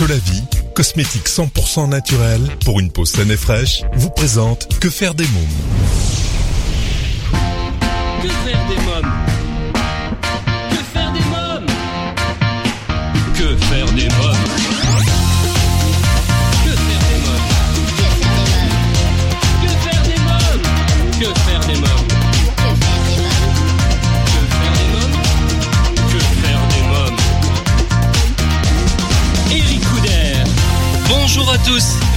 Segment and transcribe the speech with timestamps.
[0.00, 0.42] Solavi,
[0.74, 5.42] cosmétique 100% naturel pour une peau saine et fraîche, vous présente Que faire des mômes.
[8.22, 9.12] Que faire des mômes?
[10.70, 11.66] Que faire des mômes?
[13.34, 14.59] Que faire des mômes?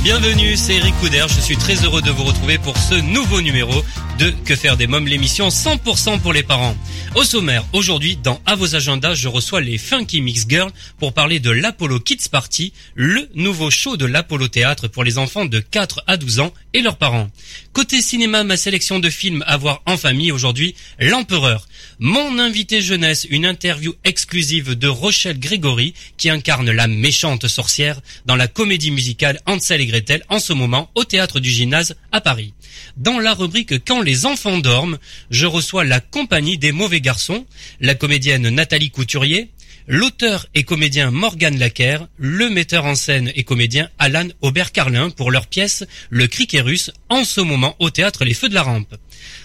[0.03, 3.83] Bienvenue, c'est Eric Couder, je suis très heureux de vous retrouver pour ce nouveau numéro
[4.19, 6.75] de Que faire des mômes, l'émission 100% pour les parents.
[7.15, 11.39] Au sommaire, aujourd'hui, dans À vos agendas, je reçois les Funky Mix Girls pour parler
[11.39, 16.03] de l'Apollo Kids Party, le nouveau show de l'Apollo Théâtre pour les enfants de 4
[16.07, 17.29] à 12 ans et leurs parents.
[17.71, 21.67] Côté cinéma, ma sélection de films à voir en famille aujourd'hui, L'Empereur.
[21.99, 28.35] Mon invité jeunesse, une interview exclusive de Rochelle Grégory qui incarne la méchante sorcière dans
[28.35, 32.53] la comédie musicale Hansel et Gretel en ce moment au théâtre du gymnase à Paris.
[32.97, 34.99] Dans la rubrique Quand les enfants dorment,
[35.31, 37.45] je reçois la compagnie des mauvais garçons,
[37.79, 39.49] la comédienne Nathalie Couturier,
[39.87, 45.47] l'auteur et comédien Morgan Lacker, le metteur en scène et comédien Alan Aubert-Carlin pour leur
[45.47, 48.93] pièce Le Criquet russe en ce moment au théâtre Les Feux de la Rampe.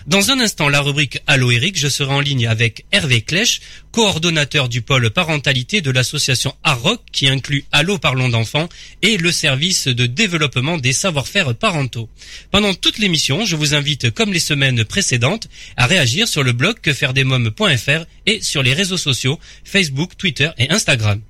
[0.07, 3.61] Dans un instant, la rubrique Allo Eric, je serai en ligne avec Hervé Clèche,
[3.93, 8.69] coordonnateur du pôle parentalité de l'association ARROC qui inclut Allo Parlons d'enfants
[9.03, 12.09] et le service de développement des savoir-faire parentaux.
[12.51, 16.81] Pendant toute l'émission, je vous invite, comme les semaines précédentes, à réagir sur le blog
[16.81, 21.21] quefairedesmoms.fr et sur les réseaux sociaux Facebook, Twitter et Instagram.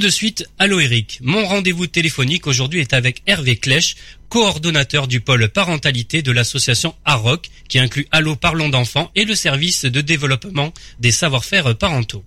[0.00, 1.18] Tout de suite, allô Eric.
[1.22, 3.96] Mon rendez-vous téléphonique aujourd'hui est avec Hervé Clèche,
[4.30, 9.84] coordonnateur du pôle parentalité de l'association AROC, qui inclut Allo Parlons d'enfants et le service
[9.84, 12.24] de développement des savoir-faire parentaux.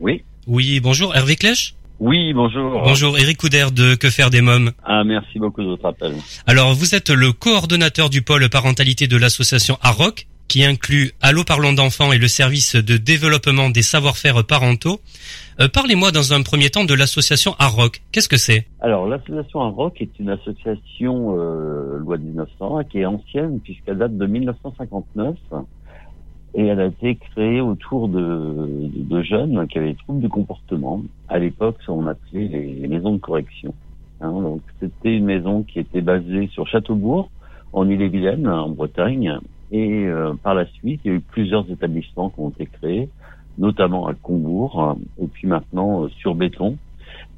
[0.00, 0.22] Oui.
[0.46, 2.82] Oui, bonjour Hervé Clèche Oui, bonjour.
[2.82, 4.72] Bonjour Eric Couder de Que faire des mômes.
[4.84, 6.14] Ah, merci beaucoup de votre appel.
[6.46, 11.72] Alors, vous êtes le coordonnateur du pôle parentalité de l'association AROC, qui inclut Allo Parlons
[11.72, 15.00] d'enfants et le service de développement des savoir-faire parentaux.
[15.60, 18.02] Euh, Parlez-moi dans un premier temps de l'association AROC.
[18.12, 18.66] Qu'est-ce que c'est?
[18.80, 24.16] Alors, l'association AROC est une association euh, loi de 1900 qui est ancienne puisqu'elle date
[24.16, 25.36] de 1959
[26.54, 31.02] et elle a été créée autour de, de jeunes qui avaient des troubles du comportement.
[31.28, 33.74] À l'époque, on appelait les, les maisons de correction.
[34.20, 37.28] Hein, donc, c'était une maison qui était basée sur Châteaubourg,
[37.72, 39.38] en Ille-et-Vilaine, en Bretagne,
[39.74, 43.08] et euh, par la suite, il y a eu plusieurs établissements qui ont été créés,
[43.58, 46.78] notamment à Combourg, et puis maintenant euh, sur Béton.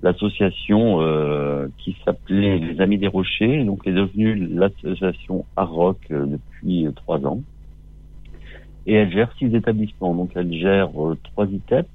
[0.03, 6.87] L'association euh, qui s'appelait les Amis des Rochers, donc est devenue l'association AROC euh, depuis
[6.95, 7.41] trois ans.
[8.87, 10.15] Et elle gère six établissements.
[10.15, 11.89] Donc elle gère euh, trois ITEP.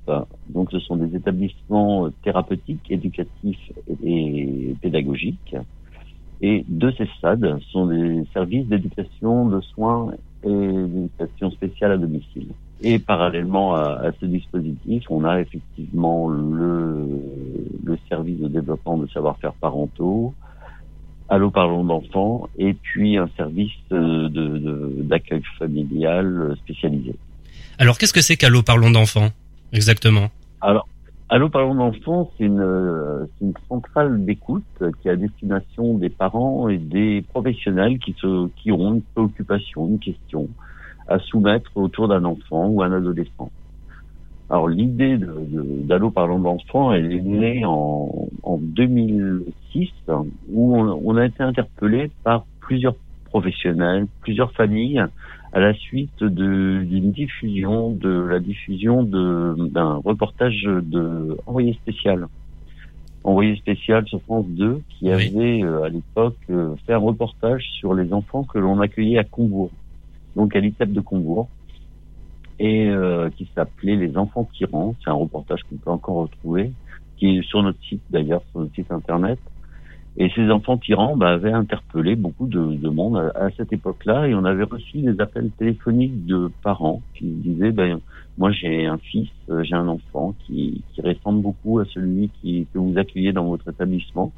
[0.49, 3.71] Donc ce sont des établissements thérapeutiques, éducatifs
[4.03, 5.55] et pédagogiques.
[6.41, 10.11] Et de ces stades sont des services d'éducation, de soins
[10.43, 12.47] et d'éducation spéciale à domicile.
[12.81, 17.07] Et parallèlement à, à, ce dispositif, on a effectivement le,
[17.83, 20.33] le service de développement de savoir-faire parentaux,
[21.29, 27.15] Allo Parlons d'enfants, et puis un service d'accueil de, de, familial spécialisé.
[27.77, 29.29] Alors qu'est-ce que c'est qu'Allo Parlons d'enfants
[29.71, 30.29] exactement?
[30.59, 30.87] Alors
[31.33, 34.65] Allo Parlons d'enfants, c'est une, une, centrale d'écoute
[35.01, 39.87] qui est à destination des parents et des professionnels qui, se, qui ont une préoccupation,
[39.87, 40.49] une question
[41.07, 43.49] à soumettre autour d'un enfant ou un adolescent.
[44.49, 49.89] Alors l'idée d'Allo de, Parlons d'enfants, elle est née en, en 2006
[50.51, 52.95] où on, on a été interpellé par plusieurs
[53.29, 55.01] professionnels, plusieurs familles
[55.53, 62.27] à la suite d'une diffusion, de la diffusion d'un reportage de envoyé spécial.
[63.23, 65.11] Envoyé spécial sur France 2 qui oui.
[65.11, 69.23] avait euh, à l'époque euh, fait un reportage sur les enfants que l'on accueillait à
[69.23, 69.69] Combourg,
[70.35, 71.47] donc à l'ITEP de Combourg,
[72.57, 74.95] et euh, qui s'appelait Les enfants tyrans.
[75.03, 76.71] C'est un reportage qu'on peut encore retrouver,
[77.17, 79.39] qui est sur notre site d'ailleurs, sur notre site internet.
[80.17, 84.27] Et ces enfants tyrans bah, avaient interpellé beaucoup de, de monde à, à cette époque-là
[84.27, 87.99] et on avait reçu des appels téléphoniques de parents qui disaient ben,
[88.37, 89.29] moi j'ai un fils,
[89.61, 93.69] j'ai un enfant qui, qui ressemble beaucoup à celui qui, que vous accueillez dans votre
[93.69, 94.33] établissement.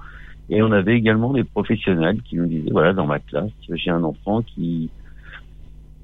[0.50, 4.04] Et on avait également des professionnels qui nous disaient voilà dans ma classe j'ai un
[4.04, 4.92] enfant qui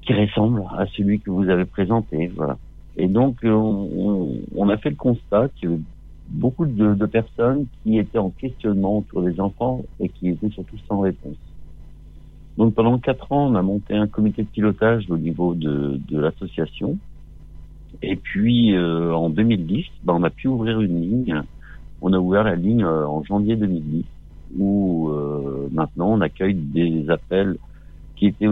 [0.02, 2.26] qui ressemble à celui que vous avez présenté.
[2.34, 2.58] Voilà.
[2.96, 5.68] Et donc on, on, on a fait le constat que
[6.30, 10.78] beaucoup de, de, personnes qui étaient en questionnement autour des enfants et qui étaient surtout
[10.88, 11.36] sans réponse.
[12.56, 16.18] Donc pendant quatre ans, on a monté un comité de pilotage au niveau de, de
[16.18, 16.98] l'association.
[18.02, 21.42] Et puis euh, en 2010, ben, on a pu ouvrir une ligne.
[22.02, 24.04] On a ouvert la ligne euh, en janvier 2010,
[24.58, 27.56] où euh, maintenant on accueille des appels
[28.16, 28.48] qui étaient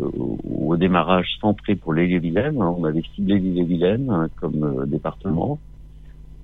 [0.00, 2.60] au démarrage centrés pour l'île-et-Vilaine.
[2.60, 5.58] On avait ciblé l'île-et-Vilaine hein, comme département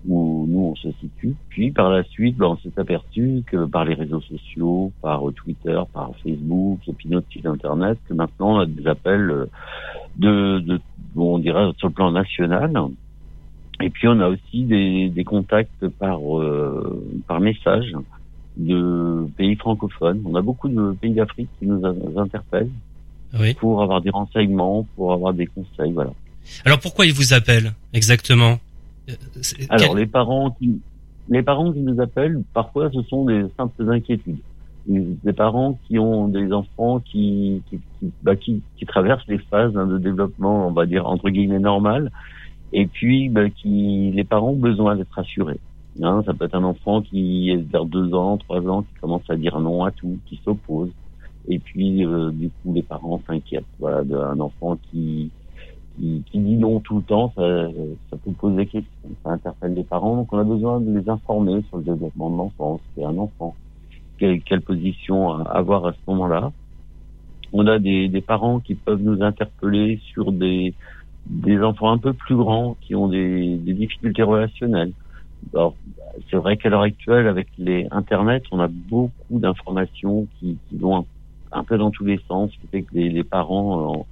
[0.09, 1.35] où nous on se situe.
[1.49, 5.81] Puis par la suite, ben, on s'est aperçu que par les réseaux sociaux, par Twitter,
[5.93, 9.47] par Facebook et puis notre site internet, que maintenant on a des appels euh,
[10.17, 10.81] de, de
[11.17, 12.73] on dirait sur le plan national.
[13.83, 17.93] Et puis on a aussi des, des contacts par euh, par message
[18.57, 20.23] de pays francophones.
[20.25, 21.83] On a beaucoup de pays d'Afrique qui nous,
[22.19, 22.71] interpellent
[23.39, 23.55] oui.
[23.55, 26.13] pour avoir des renseignements, pour avoir des conseils, voilà.
[26.65, 28.59] Alors pourquoi ils vous appellent exactement?
[29.69, 30.81] Alors les parents qui
[31.29, 34.41] les parents qui nous appellent, parfois ce sont des simples inquiétudes.
[34.87, 39.77] Des parents qui ont des enfants qui qui, qui, bah, qui, qui traversent les phases
[39.77, 42.11] hein, de développement, on va dire entre guillemets normal,
[42.73, 45.61] et puis bah, qui les parents ont besoin d'être rassurés.
[46.03, 49.29] Hein, ça peut être un enfant qui est vers deux ans, trois ans, qui commence
[49.29, 50.91] à dire non à tout, qui s'oppose,
[51.49, 53.65] et puis euh, du coup les parents s'inquiètent.
[53.79, 55.31] Voilà, d'un enfant qui
[56.01, 57.69] qui, dit non tout le temps, ça,
[58.11, 60.17] ça peut poser des questions, ça interpelle les parents.
[60.17, 63.55] Donc on a besoin de les informer sur le développement de l'enfance, c'est un enfant,
[64.19, 66.53] quelle, quelle, position avoir à ce moment-là.
[67.53, 70.73] On a des, des, parents qui peuvent nous interpeller sur des,
[71.27, 74.93] des enfants un peu plus grands qui ont des, difficultés relationnelles.
[75.53, 75.75] Alors,
[76.31, 81.05] c'est vrai qu'à l'heure actuelle, avec les Internet, on a beaucoup d'informations qui, vont
[81.51, 84.07] un, peu dans tous les sens, qui fait que les, les parents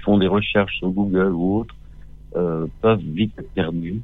[0.00, 1.74] font des recherches sur Google ou autres
[2.36, 4.00] euh, peuvent vite être perdus,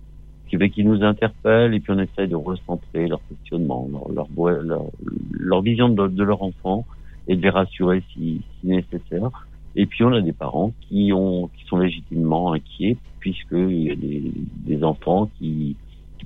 [0.49, 6.23] qui qu'ils nous interpellent et puis on essaye de recentrer leur questionnement, leur, vision de,
[6.23, 6.85] leur enfant
[7.29, 9.47] et de les rassurer si, nécessaire.
[9.75, 13.97] Et puis on a des parents qui ont qui sont légitimement inquiets puisqu'il y a
[13.97, 15.77] des, enfants qui,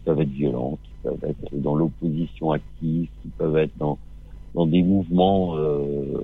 [0.04, 3.98] peuvent être violents, qui peuvent être dans l'opposition active, qui peuvent être dans
[4.54, 6.22] dans des mouvements euh,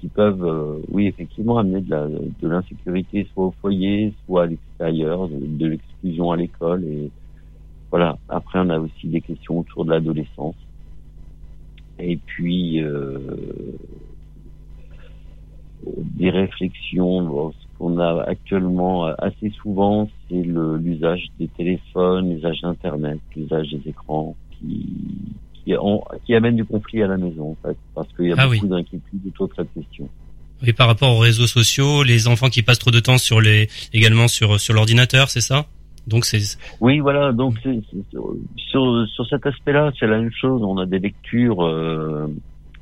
[0.00, 5.66] qui, peuvent, euh, oui, effectivement, amener de l'insécurité, soit au foyer, soit à l'extérieur, de,
[5.66, 6.84] l'exclusion à l'école.
[6.84, 7.10] Et
[7.90, 8.18] voilà.
[8.28, 10.56] Après, on a aussi des questions autour de l'adolescence.
[11.98, 13.18] Et puis, euh,
[15.86, 17.52] des réflexions.
[17.52, 24.36] ce qu'on a actuellement assez souvent, c'est l'usage des téléphones, l'usage d'Internet, l'usage des écrans
[24.52, 24.86] qui,
[25.64, 25.74] qui,
[26.26, 28.66] qui amène du conflit à la maison, en fait, parce qu'il y a ah beaucoup
[28.66, 30.08] d'inquiétudes autour de cette question.
[30.64, 33.68] Et par rapport aux réseaux sociaux, les enfants qui passent trop de temps sur les,
[33.92, 35.66] également sur sur l'ordinateur, c'est ça?
[36.06, 36.58] Donc c'est.
[36.80, 37.32] Oui, voilà.
[37.32, 37.80] Donc c'est,
[38.56, 40.62] sur sur cet aspect-là, c'est la même chose.
[40.62, 42.28] On a des lectures euh,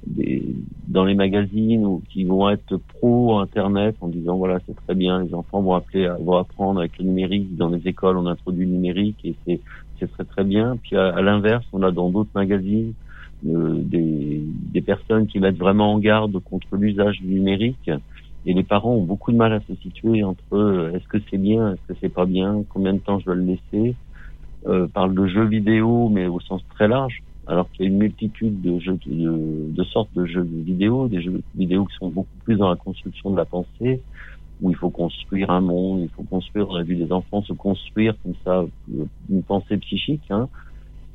[0.07, 0.43] des,
[0.89, 5.23] dans les magazines ou qui vont être pro Internet en disant voilà c'est très bien,
[5.23, 7.57] les enfants vont appeler, vont apprendre avec le numérique.
[7.57, 9.61] Dans les écoles, on introduit le numérique et c'est
[10.01, 10.77] c'est très très bien.
[10.83, 12.95] Puis à, l'inverse, on a dans d'autres magazines
[13.47, 14.43] euh, des,
[14.73, 17.91] des, personnes qui mettent vraiment en garde contre l'usage du numérique.
[18.47, 21.39] Et les parents ont beaucoup de mal à se situer entre euh, est-ce que c'est
[21.39, 23.95] bien, est-ce que c'est pas bien, combien de temps je dois le laisser.
[24.67, 27.23] Euh, parle de jeux vidéo, mais au sens très large.
[27.47, 31.21] Alors qu'il y a une multitude de jeux, de, de sortes de jeux vidéo, des
[31.21, 34.01] jeux vidéo qui sont beaucoup plus dans la construction de la pensée,
[34.63, 37.53] où il faut construire un monde, il faut construire, on a vu des enfants se
[37.53, 40.23] construire comme ça, euh, une pensée psychique.
[40.31, 40.49] Hein.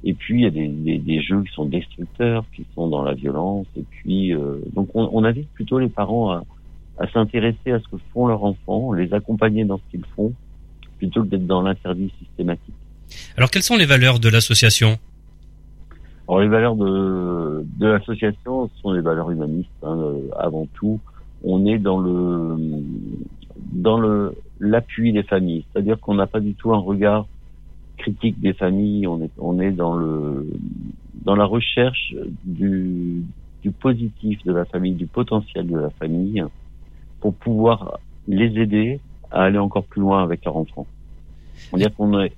[0.03, 3.03] Et puis il y a des, des, des, jeux qui sont destructeurs, qui sont dans
[3.03, 3.67] la violence.
[3.77, 6.43] Et puis euh, donc on, on, invite plutôt les parents à,
[6.99, 10.33] à s'intéresser à ce que font leurs enfants, les accompagner dans ce qu'ils font,
[10.97, 12.73] plutôt que d'être dans l'interdit systématique.
[13.37, 14.97] Alors quelles sont les valeurs de l'association?
[16.27, 20.99] Alors les valeurs de, de l'association sont les valeurs humanistes hein, euh, avant tout
[21.45, 22.57] on est dans le
[23.71, 27.27] dans le l'appui des familles, c'est-à-dire qu'on n'a pas du tout un regard
[27.97, 30.47] critique des familles, on est on est dans le
[31.23, 33.23] dans la recherche du
[33.61, 36.43] du positif de la famille, du potentiel de la famille
[37.19, 38.99] pour pouvoir les aider
[39.31, 40.85] à aller encore plus loin avec leur enfant.
[41.71, 42.33] On dire qu'on est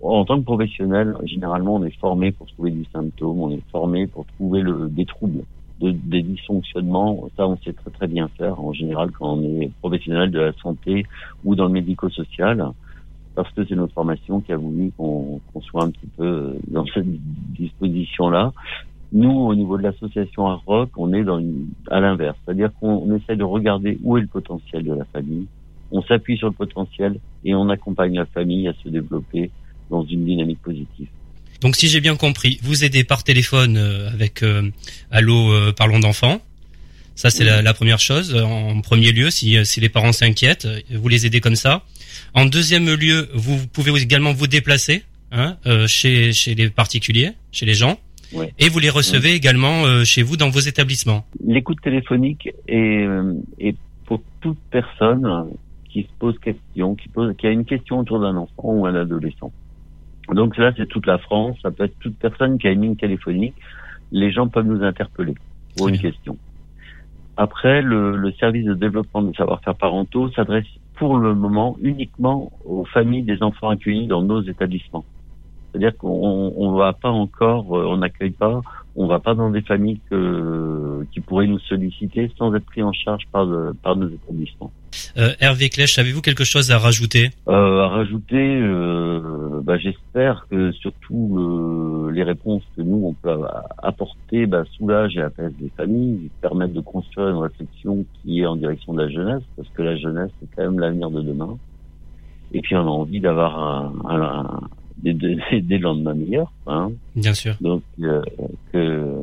[0.00, 4.06] en tant que professionnel, généralement, on est formé pour trouver du symptôme, on est formé
[4.06, 5.42] pour trouver le, des troubles
[5.80, 9.70] de, des dysfonctionnements, ça on sait très très bien faire en général quand on est
[9.80, 11.06] professionnel de la santé
[11.44, 12.72] ou dans le médico-social,
[13.34, 17.06] parce que c'est notre formation qui a voulu qu'on soit un petit peu dans cette
[17.56, 18.52] disposition-là.
[19.12, 23.36] Nous, au niveau de l'association Rock, on est dans une, à l'inverse, c'est-à-dire qu'on essaie
[23.36, 25.46] de regarder où est le potentiel de la famille,
[25.90, 29.50] on s'appuie sur le potentiel et on accompagne la famille à se développer
[29.88, 31.08] dans une dynamique positive.
[31.60, 34.70] Donc si j'ai bien compris, vous aidez par téléphone euh, avec euh,
[35.10, 36.40] Allo euh, Parlons d'enfants.
[37.14, 38.32] Ça, c'est la, la première chose.
[38.36, 41.82] En premier lieu, si, si les parents s'inquiètent, vous les aidez comme ça.
[42.32, 47.66] En deuxième lieu, vous pouvez également vous déplacer hein, euh, chez, chez les particuliers, chez
[47.66, 47.98] les gens.
[48.32, 48.52] Ouais.
[48.58, 51.26] Et vous les recevez également euh, chez vous dans vos établissements.
[51.44, 53.74] L'écoute téléphonique est, euh, est
[54.04, 55.26] pour toute personne
[55.90, 58.94] qui se pose question, qui pose, qui a une question autour d'un enfant ou un
[58.94, 59.50] adolescent.
[60.32, 61.56] Donc là, c'est toute la France.
[61.62, 63.54] Ça peut être toute personne qui a une ligne téléphonique.
[64.12, 65.34] Les gens peuvent nous interpeller
[65.76, 66.36] pour une question.
[67.36, 70.66] Après, le, le service de développement des savoir-faire parentaux s'adresse
[70.96, 75.04] pour le moment uniquement aux familles des enfants accueillis dans nos établissements.
[75.70, 78.62] C'est-à-dire qu'on on va pas encore, euh, on n'accueille pas,
[78.96, 82.92] on va pas dans des familles que, qui pourraient nous solliciter sans être pris en
[82.92, 84.72] charge par, le- par nos établissements.
[85.18, 87.30] Euh, Hervé Clèche, avez-vous quelque chose à rajouter?
[87.48, 93.30] Euh, à rajouter, euh, bah, j'espère que surtout euh, les réponses que nous on peut
[93.44, 98.46] a- apporter bah, soulagent et apaisent les familles, permettent de construire une réflexion qui est
[98.46, 101.56] en direction de la jeunesse, parce que la jeunesse c'est quand même l'avenir de demain.
[102.52, 104.60] Et puis on a envie d'avoir un, un- un-
[105.02, 106.52] des, des, des lendemains meilleurs.
[106.66, 106.90] Hein.
[107.16, 107.54] Bien sûr.
[107.60, 108.22] Donc euh,
[108.72, 109.22] que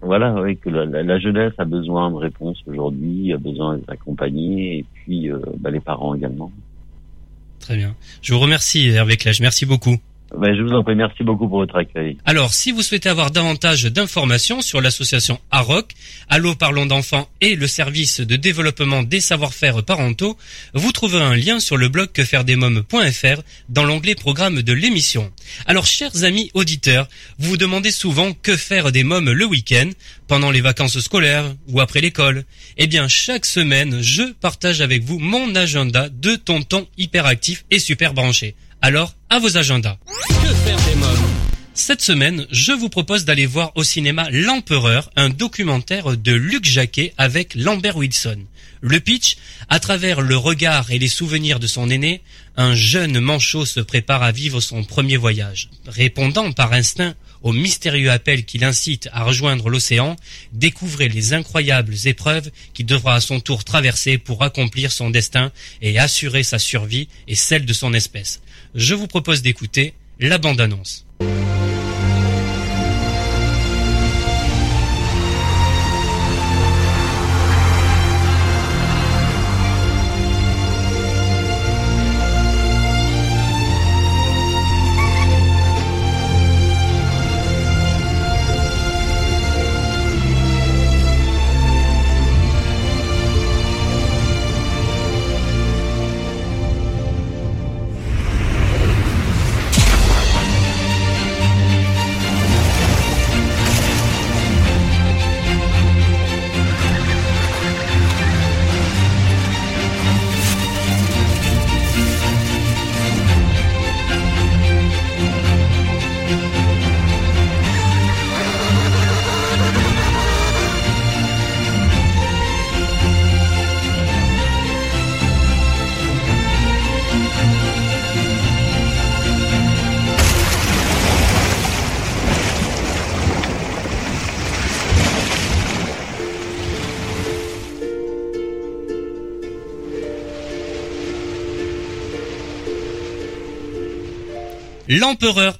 [0.00, 3.90] voilà, oui, que la, la- la jeunesse a besoin de réponses aujourd'hui, a besoin d'être
[3.90, 6.50] accompagnée, et puis euh, bah, les parents également.
[7.60, 7.94] Très bien.
[8.22, 9.40] Je vous remercie Hervé Clèche.
[9.40, 9.96] Merci beaucoup.
[10.38, 12.16] Ben, je vous en prie, merci beaucoup pour votre accueil.
[12.24, 15.92] Alors, si vous souhaitez avoir davantage d'informations sur l'association AROC,
[16.28, 20.38] Allo Parlons d'enfants et le service de développement des savoir-faire parentaux,
[20.74, 25.30] vous trouverez un lien sur le blog quefairedesmoms.fr dans l'onglet programme de l'émission.
[25.66, 27.08] Alors, chers amis auditeurs,
[27.38, 29.90] vous vous demandez souvent que faire des mômes le week-end,
[30.28, 32.44] pendant les vacances scolaires ou après l'école.
[32.78, 38.14] Eh bien, chaque semaine, je partage avec vous mon agenda de tonton hyperactif et super
[38.14, 38.54] branché.
[38.80, 39.96] Alors, à vos agendas.
[40.28, 41.08] Que faire des mômes?
[41.72, 47.14] Cette semaine, je vous propose d'aller voir au cinéma L'Empereur, un documentaire de Luc Jacquet
[47.16, 48.40] avec Lambert Wilson.
[48.82, 49.38] Le pitch,
[49.70, 52.20] à travers le regard et les souvenirs de son aîné,
[52.58, 55.70] un jeune manchot se prépare à vivre son premier voyage.
[55.86, 60.16] Répondant par instinct au mystérieux appel qui l'incite à rejoindre l'océan,
[60.52, 65.98] découvrez les incroyables épreuves qu'il devra à son tour traverser pour accomplir son destin et
[65.98, 68.40] assurer sa survie et celle de son espèce.
[68.74, 71.04] Je vous propose d'écouter la bande-annonce.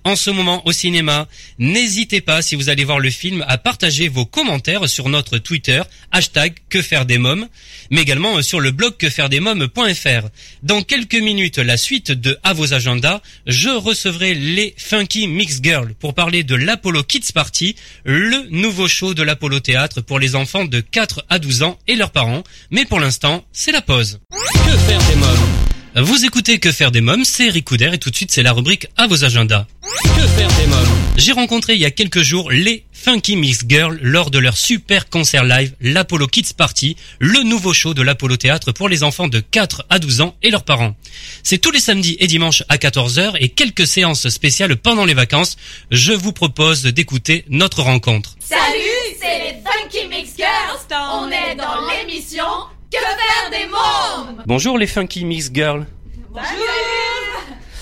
[0.04, 1.28] En ce moment au cinéma.
[1.59, 5.82] N'hésitez pas, si vous allez voir le film, à partager vos commentaires sur notre Twitter,
[6.11, 7.49] hashtag que faire des mômes,
[7.90, 10.28] mais également euh, sur le blog quefairedesmoms.fr.
[10.62, 15.94] Dans quelques minutes, la suite de À vos agendas, je recevrai les Funky Mix Girls
[15.99, 20.64] pour parler de l'Apollo Kids Party, le nouveau show de l'Apollo Théâtre pour les enfants
[20.64, 22.42] de 4 à 12 ans et leurs parents.
[22.71, 24.21] Mais pour l'instant, c'est la pause.
[24.30, 25.51] Que faire des mômes?
[25.96, 28.52] Vous écoutez Que faire des mômes, c'est Eric Couder et tout de suite c'est la
[28.52, 29.66] rubrique à vos agendas.
[29.82, 33.99] Que faire des mômes J'ai rencontré il y a quelques jours les Funky Mix Girls
[34.00, 38.72] lors de leur super concert live, l'Apollo Kids Party, le nouveau show de l'Apollo Théâtre
[38.72, 40.94] pour les enfants de 4 à 12 ans et leurs parents.
[41.42, 45.56] C'est tous les samedis et dimanches à 14h et quelques séances spéciales pendant les vacances.
[45.90, 48.37] Je vous propose d'écouter notre rencontre.
[48.38, 51.02] Salut, c'est les Funky Mix Girls.
[51.12, 52.44] On est dans l'émission
[52.92, 55.87] Que faire des mômes Bonjour les Funky Mix Girls.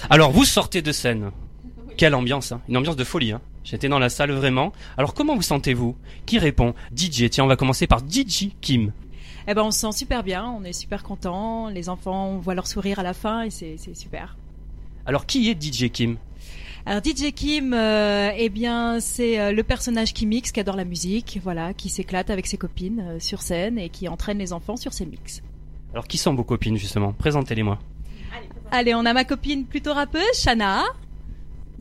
[0.09, 1.33] Alors vous sortez de scène.
[1.97, 3.33] Quelle ambiance, hein une ambiance de folie.
[3.33, 4.73] Hein J'étais dans la salle vraiment.
[4.97, 5.97] Alors comment vous sentez-vous?
[6.27, 6.75] Qui répond?
[6.97, 7.29] DJ.
[7.29, 8.93] Tiens, on va commencer par DJ Kim.
[9.49, 11.69] Eh ben, on se sent super bien, on est super content.
[11.69, 14.37] Les enfants, on voit leur sourire à la fin et c'est c'est super.
[15.07, 16.19] Alors qui est DJ Kim?
[16.87, 20.85] Alors DJ Kim, euh, eh bien c'est euh, le personnage qui mixe, qui adore la
[20.85, 24.77] musique, voilà, qui s'éclate avec ses copines euh, sur scène et qui entraîne les enfants
[24.77, 25.43] sur ses mix.
[25.93, 27.13] Alors qui sont vos copines justement?
[27.13, 27.79] Présentez-les-moi.
[28.71, 30.85] Allez, on a ma copine plutôt rappeuse, Shana.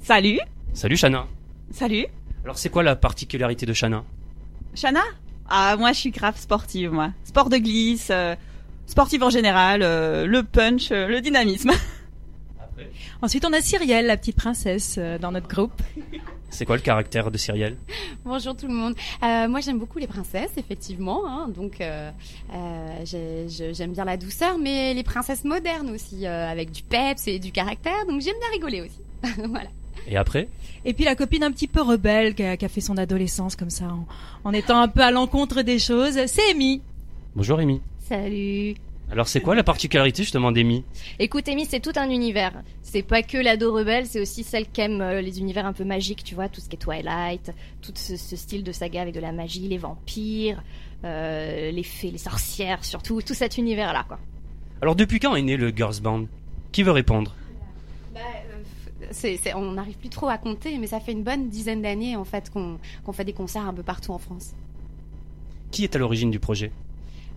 [0.02, 0.40] Salut.
[0.74, 1.28] Salut Shana.
[1.72, 2.08] Salut.
[2.44, 4.04] Alors c'est quoi la particularité de Shana?
[4.76, 5.04] Shana?
[5.50, 7.12] Ah, moi je suis grave sportive, moi.
[7.24, 8.36] Sport de glisse, euh,
[8.86, 11.72] sportive en général, euh, le punch, euh, le dynamisme.
[13.22, 15.82] Ensuite, on a Cyrielle, la petite princesse euh, dans notre groupe.
[16.52, 17.78] C'est quoi le caractère de Cyrielle?
[18.26, 18.96] Bonjour tout le monde.
[19.22, 21.22] Euh, moi j'aime beaucoup les princesses, effectivement.
[21.28, 22.10] Hein, donc euh,
[22.54, 26.82] euh, j'ai- je- j'aime bien la douceur, mais les princesses modernes aussi, euh, avec du
[26.82, 28.04] peps et du caractère.
[28.08, 29.00] Donc j'aime bien rigoler aussi.
[29.50, 29.70] voilà.
[30.08, 30.48] Et après?
[30.86, 33.56] Et puis la copine un petit peu rebelle qui a, qui a fait son adolescence
[33.56, 34.08] comme ça, en,
[34.44, 36.82] en étant un peu à l'encontre des choses, c'est Amy.
[37.36, 37.80] Bonjour Amy.
[38.08, 38.74] Salut.
[39.12, 40.84] Alors c'est quoi la particularité justement d'Amy?
[41.18, 42.54] Écoute, Amy, c'est tout un univers.
[42.84, 45.84] C'est pas que l'ado rebelle, c'est aussi celle qui aime euh, les univers un peu
[45.84, 47.52] magiques, tu vois, tout ce qui est Twilight,
[47.82, 50.62] tout ce, ce style de saga avec de la magie, les vampires,
[51.06, 54.20] euh, les fées, les sorcières, surtout, tout cet univers-là, quoi.
[54.82, 56.26] Alors depuis quand est né le Girls Band?
[56.72, 57.36] Qui veut répondre?
[58.14, 58.20] Bah,
[58.52, 61.82] euh, c'est, c'est- on n'arrive plus trop à compter, mais ça fait une bonne dizaine
[61.82, 64.54] d'années en fait qu'on, qu'on fait des concerts un peu partout en France.
[65.72, 66.72] Qui est à l'origine du projet?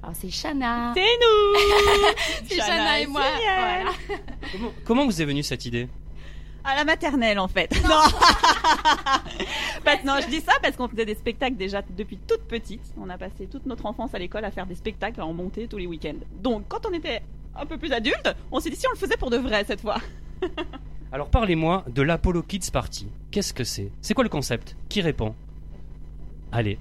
[0.02, 0.92] Alors c'est Shana.
[0.94, 2.08] C'est nous
[2.48, 3.22] C'est Shana Shana et moi.
[3.40, 3.90] Voilà.
[4.52, 5.88] comment, comment vous est venue cette idée?
[6.64, 7.70] À la maternelle en fait.
[7.84, 8.00] Non.
[10.04, 12.82] Non, je dis ça parce qu'on faisait des spectacles déjà depuis toute petite.
[13.00, 15.78] On a passé toute notre enfance à l'école à faire des spectacles en montée tous
[15.78, 16.18] les week-ends.
[16.42, 17.22] Donc quand on était
[17.54, 19.80] un peu plus adulte, on s'est dit si on le faisait pour de vrai cette
[19.80, 19.98] fois.
[21.12, 23.06] Alors parlez-moi de l'Apollo Kids Party.
[23.30, 23.92] Qu'est-ce que c'est?
[24.00, 24.76] C'est quoi le concept?
[24.88, 25.34] Qui répond?
[26.50, 26.78] Allez.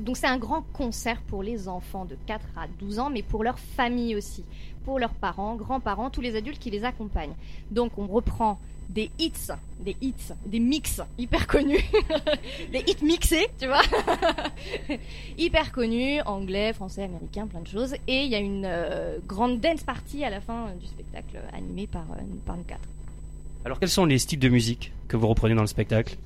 [0.00, 3.44] Donc c'est un grand concert pour les enfants de 4 à 12 ans, mais pour
[3.44, 4.44] leur famille aussi,
[4.84, 7.34] pour leurs parents, grands-parents, tous les adultes qui les accompagnent.
[7.70, 8.58] Donc on reprend
[8.88, 9.32] des hits,
[9.80, 10.14] des hits,
[10.46, 11.84] des mix hyper connus,
[12.72, 13.82] des hits mixés, tu vois,
[15.38, 17.94] hyper connus, anglais, français, américain, plein de choses.
[18.06, 21.38] Et il y a une euh, grande dance party à la fin euh, du spectacle
[21.52, 22.88] animé par, euh, par nous quatre.
[23.64, 26.16] Alors quels sont les styles de musique que vous reprenez dans le spectacle?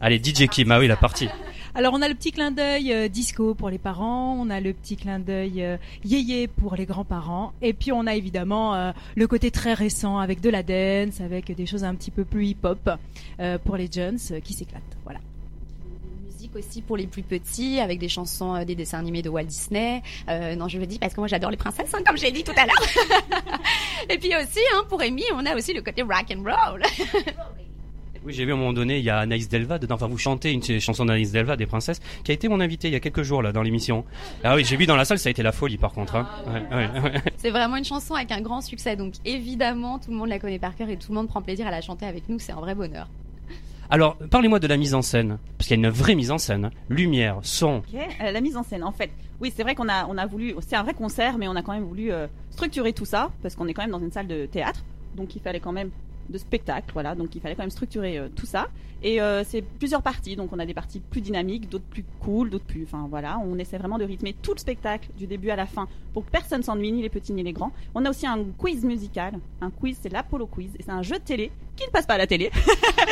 [0.00, 1.28] Allez, DJ Kim, ah oui, la partie.
[1.74, 4.72] Alors on a le petit clin d'œil euh, disco pour les parents, on a le
[4.72, 9.26] petit clin d'œil euh, yéyé pour les grands-parents, et puis on a évidemment euh, le
[9.28, 12.90] côté très récent avec de la dance, avec des choses un petit peu plus hip-hop
[13.38, 14.82] euh, pour les jeunes qui s'éclatent.
[15.04, 15.20] Voilà.
[16.24, 20.02] Musique aussi pour les plus petits, avec des chansons des dessins animés de Walt Disney.
[20.28, 22.54] Non, je le dis parce que moi j'adore les princesses, hein, comme j'ai dit tout
[22.56, 23.30] à l'heure.
[24.10, 26.82] et puis aussi, hein, pour Amy, on a aussi le côté rock and roll.
[28.24, 29.94] Oui, j'ai vu à un moment donné, il y a Anaïs Delva dedans.
[29.94, 32.92] Enfin, vous chantez une chanson d'Anaïs Delva, des princesses, qui a été mon invité il
[32.92, 34.04] y a quelques jours là dans l'émission.
[34.44, 36.16] Ah oui, j'ai vu dans la salle, ça a été la folie par contre.
[36.16, 36.28] Hein.
[36.46, 37.22] Ouais, ouais, ouais.
[37.38, 40.58] C'est vraiment une chanson avec un grand succès, donc évidemment tout le monde la connaît
[40.58, 42.60] par cœur et tout le monde prend plaisir à la chanter avec nous, c'est un
[42.60, 43.08] vrai bonheur.
[43.92, 46.38] Alors, parlez-moi de la mise en scène, parce qu'il y a une vraie mise en
[46.38, 46.70] scène.
[46.88, 47.78] Lumière, son.
[47.78, 49.10] Ok, euh, la mise en scène, en fait.
[49.40, 51.62] Oui, c'est vrai qu'on a, on a voulu, c'est un vrai concert, mais on a
[51.62, 54.28] quand même voulu euh, structurer tout ça, parce qu'on est quand même dans une salle
[54.28, 54.84] de théâtre,
[55.16, 55.90] donc il fallait quand même
[56.30, 58.68] de spectacle, voilà, donc il fallait quand même structurer euh, tout ça.
[59.02, 62.50] Et euh, c'est plusieurs parties, donc on a des parties plus dynamiques, d'autres plus cool,
[62.50, 65.56] d'autres plus, enfin voilà, on essaie vraiment de rythmer tout le spectacle du début à
[65.56, 67.72] la fin, pour que personne s'ennuie, ni les petits ni les grands.
[67.94, 71.16] On a aussi un quiz musical, un quiz, c'est l'Apollo Quiz, et c'est un jeu
[71.16, 72.50] de télé qui ne passe pas à la télé.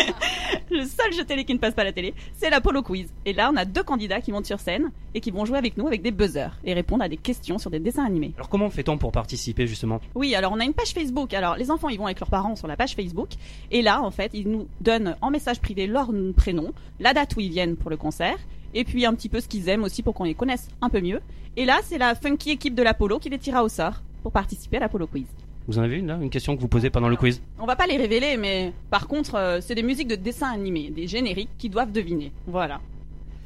[0.70, 3.08] le seul jeu télé qui ne passe pas à la télé, c'est l'Apollo Quiz.
[3.24, 5.76] Et là, on a deux candidats qui montent sur scène et qui vont jouer avec
[5.76, 8.32] nous avec des buzzers et répondre à des questions sur des dessins animés.
[8.36, 10.00] Alors, comment fait-on pour participer justement?
[10.14, 11.32] Oui, alors on a une page Facebook.
[11.34, 13.30] Alors les enfants, ils vont avec leurs parents sur la page Facebook.
[13.70, 17.40] Et là, en fait, ils nous donnent en message privé leur prénom, la date où
[17.40, 18.36] ils viennent pour le concert,
[18.74, 21.00] et puis un petit peu ce qu'ils aiment aussi pour qu'on les connaisse un peu
[21.00, 21.20] mieux.
[21.56, 24.76] Et là, c'est la funky équipe de l'Apollo qui les tira au sort pour participer
[24.76, 25.26] à l'Apollo Quiz.
[25.68, 27.42] Vous en avez une là Une question que vous posez pendant le quiz?
[27.58, 30.88] On va pas les révéler, mais par contre, euh, c'est des musiques de dessins animés,
[30.88, 32.32] des génériques qui doivent deviner.
[32.46, 32.80] Voilà.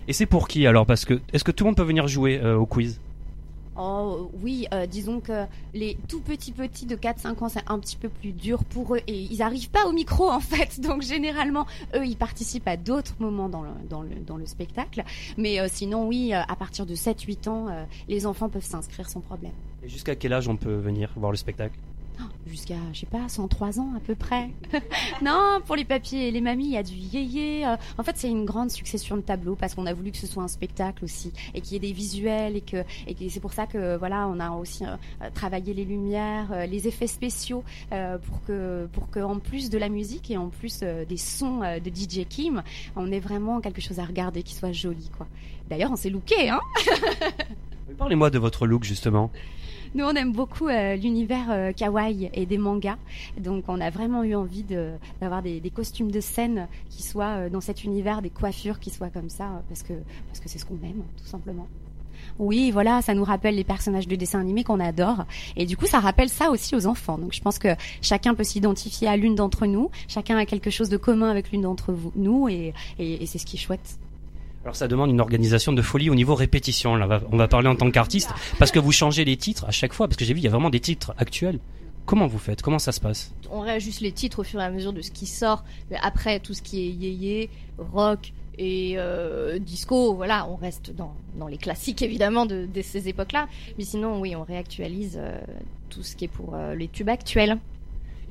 [0.07, 0.87] Et c'est pour qui alors?
[0.87, 3.01] Parce que est-ce que tout le monde peut venir jouer euh, au quiz?
[3.77, 7.97] Oh oui, euh, disons que les tout petits petits de 4-5 ans, c'est un petit
[7.97, 10.81] peu plus dur pour eux et ils arrivent pas au micro en fait.
[10.87, 15.03] Donc généralement, eux, ils participent à d'autres moments dans le, dans le, dans le spectacle.
[15.39, 19.09] Mais euh, sinon, oui, euh, à partir de 7-8 ans, euh, les enfants peuvent s'inscrire
[19.09, 19.53] sans problème.
[19.83, 21.79] Et jusqu'à quel âge on peut venir voir le spectacle?
[22.47, 24.51] Jusqu'à, je sais pas, 103 ans à peu près.
[25.23, 27.65] non, pour les papiers et les mamies, il y a du yéyé.
[27.65, 30.27] euh, En fait, c'est une grande succession de tableaux parce qu'on a voulu que ce
[30.27, 33.39] soit un spectacle aussi et qu'il y ait des visuels et que, et que c'est
[33.41, 34.97] pour ça que voilà, on a aussi euh,
[35.35, 39.89] travaillé les lumières, euh, les effets spéciaux pour que, pour que en plus de la
[39.89, 42.63] musique et en plus des sons de DJ Kim,
[42.97, 45.29] on ait vraiment quelque chose à regarder qui soit joli, quoi.
[45.71, 46.61] D'ailleurs, on s'est looké, hein.
[47.99, 49.31] Parlez-moi de votre look justement.
[49.95, 52.97] Nous, on aime beaucoup euh, l'univers euh, kawaii et des mangas.
[53.37, 54.65] Donc, on a vraiment eu envie
[55.21, 59.11] d'avoir des, costumes de scène qui soient euh, dans cet univers, des coiffures qui soient
[59.11, 59.93] comme ça, parce que
[60.29, 61.67] parce que c'est ce qu'on aime, tout simplement.
[62.39, 65.27] Oui, voilà, ça nous rappelle les personnages de dessins animés qu'on adore.
[65.57, 67.19] Et du coup, ça rappelle ça aussi aux enfants.
[67.19, 69.91] Donc, je pense que chacun peut s'identifier à l'une d'entre nous.
[70.09, 73.45] Chacun a quelque chose de commun avec l'une d'entre nous, et, et, et c'est ce
[73.45, 73.99] qui est chouette.
[74.65, 76.93] Alors ça demande une organisation de folie au niveau répétition.
[76.93, 80.07] On va- parler en tant qu'artiste parce que vous changez les titres à chaque fois
[80.09, 81.59] parce que j'ai vu il y a vraiment des titres actuels.
[82.07, 82.63] Comment vous faites?
[82.63, 83.33] Comment ça se passe?
[83.51, 85.65] On réajuste les titres au fur et à mesure de ce qui sort.
[85.91, 87.49] Mais après, tout ce qui est yéyé,
[87.79, 93.09] rock et euh, disco, voilà, on reste dans, dans les classiques évidemment de, de ces
[93.09, 93.49] époques-là.
[93.79, 95.39] Mais sinon, oui, on réactualise euh,
[95.91, 97.59] tout ce qui est pour euh, les tubes actuels.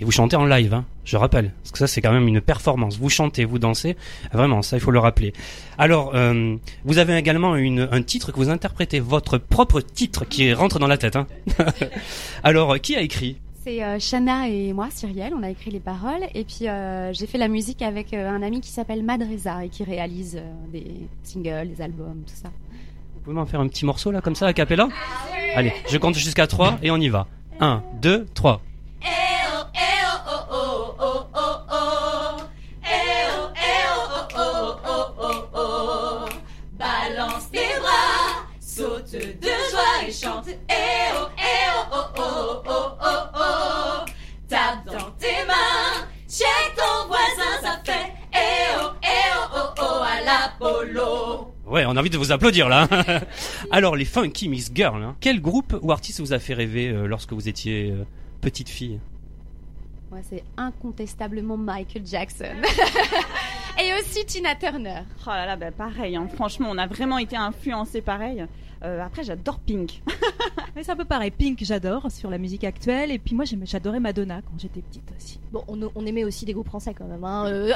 [0.02, 2.42] Et vous chantez en live, hein, je rappelle, parce que ça c'est quand même une
[2.42, 2.98] performance.
[2.98, 3.96] Vous chantez, vous dansez,
[4.34, 5.32] vraiment, ça il faut le rappeler.
[5.78, 10.52] Alors, euh, vous avez également une, un titre que vous interprétez, votre propre titre qui
[10.54, 11.16] rentre dans la tête.
[11.16, 11.28] Hein.
[12.44, 13.38] Alors, qui a écrit?
[13.64, 16.24] C'est euh, Shana et moi, Cyrielle, on a écrit les paroles.
[16.34, 19.70] Et puis, euh, j'ai fait la musique avec euh, un ami qui s'appelle Madreza et
[19.70, 20.42] qui réalise
[20.74, 22.50] des singles, des albums, tout ça.
[23.14, 24.90] Vous pouvez m'en faire un petit morceau là, comme ça, à capella
[25.56, 27.28] Allez, je compte jusqu'à 3 et on y va.
[27.60, 28.64] 1, 2, 3.
[40.08, 40.48] Et chante.
[40.48, 44.06] Eh oh, eh oh, oh, oh, oh, oh, oh.
[44.48, 46.44] Tape dans tes mains, chez
[46.76, 48.12] ton voisin ça fait.
[48.34, 51.54] Eh oh, eh oh, oh, oh, à l'Apollo.
[51.66, 52.88] Ouais, on a envie de vous applaudir là.
[53.72, 55.16] Alors, les Funky Miss Girl, hein.
[55.22, 58.04] quel groupe ou artiste vous a fait rêver euh, lorsque vous étiez euh,
[58.42, 59.00] petite fille?
[60.10, 62.56] Moi, c'est incontestablement Michael Jackson.
[63.82, 65.04] et aussi Tina Turner.
[65.26, 66.18] Oh là là, bah, pareil.
[66.18, 66.28] hein.
[66.36, 68.46] Franchement, on a vraiment été influencés pareil.
[68.84, 70.02] Euh, après, j'adore Pink.
[70.76, 71.32] Mais c'est un peu pareil.
[71.32, 73.12] Pink, j'adore sur la musique actuelle.
[73.12, 75.40] Et puis moi, j'adorais Madonna quand j'étais petite aussi.
[75.52, 77.74] Bon, on, on aimait aussi des groupes français quand même, hein, euh,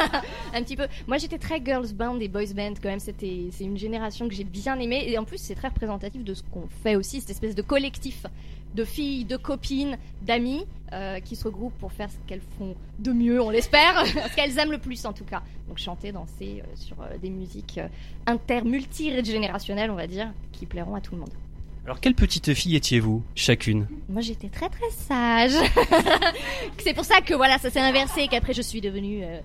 [0.54, 0.86] un petit peu.
[1.06, 3.00] Moi, j'étais très girls band et boys band quand même.
[3.00, 6.34] C'était, c'est une génération que j'ai bien aimée et en plus, c'est très représentatif de
[6.34, 8.26] ce qu'on fait aussi, cette espèce de collectif
[8.74, 13.12] de filles, de copines, d'amis euh, qui se regroupent pour faire ce qu'elles font de
[13.12, 15.42] mieux, on l'espère, ce qu'elles aiment le plus en tout cas.
[15.68, 17.80] Donc chanter, danser euh, sur euh, des musiques
[18.26, 21.32] inter, multi-générationnelles, on va dire, qui plairont à tout le monde.
[21.86, 25.52] Alors, quelle petite fille étiez-vous, chacune Moi, j'étais très très sage.
[26.78, 29.40] c'est pour ça que voilà, ça s'est inversé, qu'après je suis devenue euh,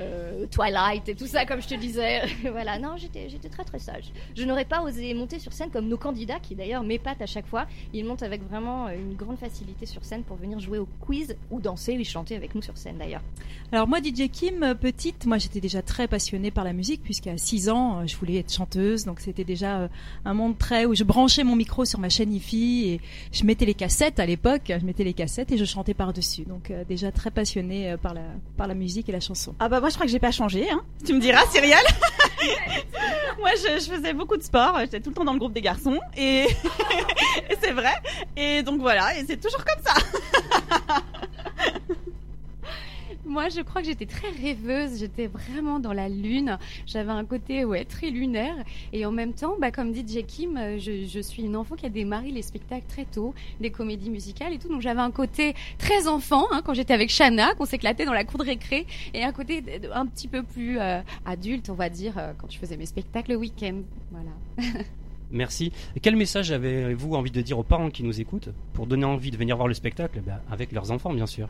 [0.00, 2.22] euh, Twilight et tout ça, comme je te disais.
[2.50, 4.06] voilà, non, j'étais j'étais très très sage.
[4.36, 7.46] Je n'aurais pas osé monter sur scène comme nos candidats, qui d'ailleurs m'épatent à chaque
[7.46, 7.66] fois.
[7.92, 11.36] Ils montent avec vraiment euh, une grande facilité sur scène pour venir jouer au quiz
[11.52, 13.22] ou danser ou chanter avec nous sur scène d'ailleurs.
[13.70, 17.68] Alors moi, DJ Kim, petite, moi j'étais déjà très passionnée par la musique puisqu'à 6
[17.68, 19.04] ans, je voulais être chanteuse.
[19.04, 19.88] Donc c'était déjà
[20.24, 23.00] un monde très où je branchais mon micro sur ma chaîne IFI et
[23.32, 26.42] je mettais les cassettes à l'époque, je mettais les cassettes et je chantais par-dessus.
[26.42, 28.22] Donc euh, déjà très passionnée euh, par la,
[28.56, 29.54] par la musique et la chanson.
[29.60, 30.82] Ah bah moi je crois que j'ai pas changé, hein.
[31.04, 31.76] Tu me diras, Cyrielle.
[33.38, 35.62] moi je, je faisais beaucoup de sport, j'étais tout le temps dans le groupe des
[35.62, 36.42] garçons et,
[37.50, 37.94] et c'est vrai.
[38.36, 39.94] Et donc voilà, et c'est toujours comme ça.
[43.34, 45.00] Moi, je crois que j'étais très rêveuse.
[45.00, 46.56] J'étais vraiment dans la lune.
[46.86, 48.54] J'avais un côté ouais très lunaire.
[48.92, 51.84] Et en même temps, bah, comme dit Jay Kim, euh, je, suis une enfant qui
[51.84, 54.68] a démarré les spectacles très tôt, des comédies musicales et tout.
[54.68, 58.22] Donc j'avais un côté très enfant hein, quand j'étais avec Shana, qu'on s'éclaitait dans la
[58.22, 62.16] cour de récré, et un côté un petit peu plus euh, adulte, on va dire,
[62.18, 63.80] euh, quand je faisais mes spectacles le week-end.
[64.12, 64.70] Voilà.
[65.32, 65.72] Merci.
[66.00, 69.36] Quel message avez-vous envie de dire aux parents qui nous écoutent pour donner envie de
[69.36, 71.48] venir voir le spectacle Ben, Avec leurs enfants, bien sûr?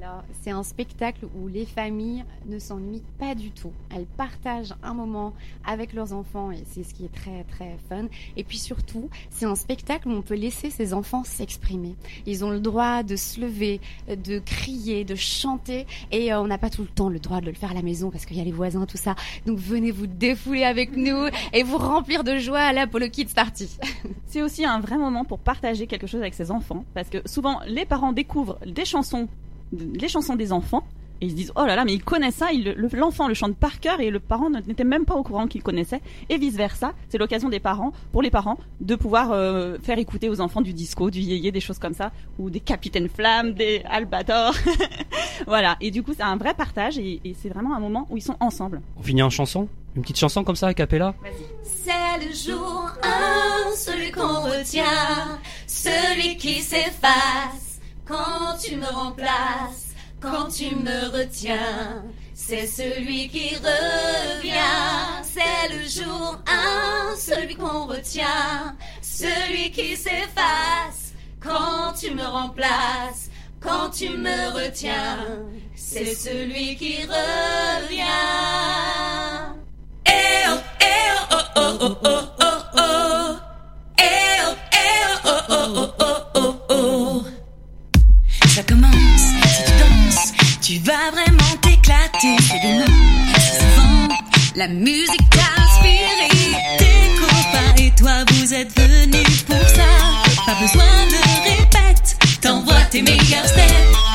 [0.00, 3.72] Alors, c'est un spectacle où les familles ne s'ennuient pas du tout.
[3.92, 5.34] Elles partagent un moment
[5.66, 8.04] avec leurs enfants et c'est ce qui est très très fun.
[8.36, 11.96] Et puis surtout, c'est un spectacle où on peut laisser ses enfants s'exprimer.
[12.26, 16.58] Ils ont le droit de se lever, de crier, de chanter et euh, on n'a
[16.58, 18.40] pas tout le temps le droit de le faire à la maison parce qu'il y
[18.40, 19.16] a les voisins, tout ça.
[19.46, 23.68] Donc venez vous défouler avec nous et vous remplir de joie à l'Apollo Kids Party.
[24.26, 27.58] C'est aussi un vrai moment pour partager quelque chose avec ses enfants parce que souvent
[27.66, 29.26] les parents découvrent des chansons,
[29.72, 30.86] les chansons des enfants.
[31.20, 33.56] Et ils se disent, oh là là, mais il connaît ça, le- l'enfant le chante
[33.56, 36.00] par cœur et le parent n'était même pas au courant qu'il connaissait.
[36.28, 40.28] Et vice versa, c'est l'occasion des parents, pour les parents, de pouvoir euh, faire écouter
[40.28, 43.82] aux enfants du disco, du yéyé, des choses comme ça, ou des Capitaine Flamme, des
[43.90, 44.54] Albator.
[45.48, 45.76] voilà.
[45.80, 48.22] Et du coup, c'est un vrai partage et, et c'est vraiment un moment où ils
[48.22, 48.80] sont ensemble.
[48.96, 49.66] On finit en chanson?
[49.96, 51.14] Une petite chanson comme ça, a cappella?
[51.64, 54.84] C'est le jour 1, celui qu'on retient,
[55.66, 57.67] celui qui s'efface
[58.68, 62.04] tu me remplaces, quand tu me retiens.
[62.34, 71.94] C'est celui qui revient, c'est le jour 1, celui qu'on retient, celui qui s'efface quand
[71.98, 75.18] tu me remplaces, quand tu me retiens,
[75.74, 78.04] c'est celui qui revient.
[90.68, 92.36] Tu vas vraiment t'éclater.
[92.42, 92.84] C'est des
[94.54, 96.28] la musique t'a inspiré.
[96.76, 99.88] Tes copains et toi, vous êtes venus pour ça.
[100.44, 104.07] Pas besoin de répète, t'envoies tes meilleurs steps.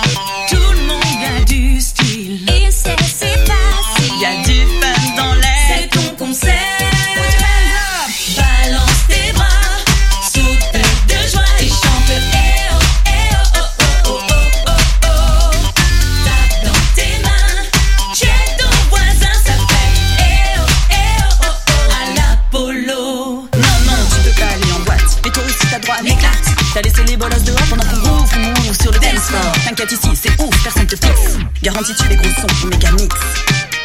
[31.64, 31.74] Fixe.
[31.74, 33.16] Garantie, tu les gros sons, méga mix?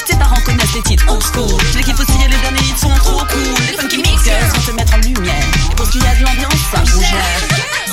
[0.07, 1.61] Tes parents connaissent les titres old school.
[1.75, 3.55] L'équipe aussi, et les derniers hits sont trop cool.
[3.71, 5.45] Les funky mixers vont te mettre en lumière.
[5.71, 7.15] Et pour qu'il y a de l'ambiance, ça bouge.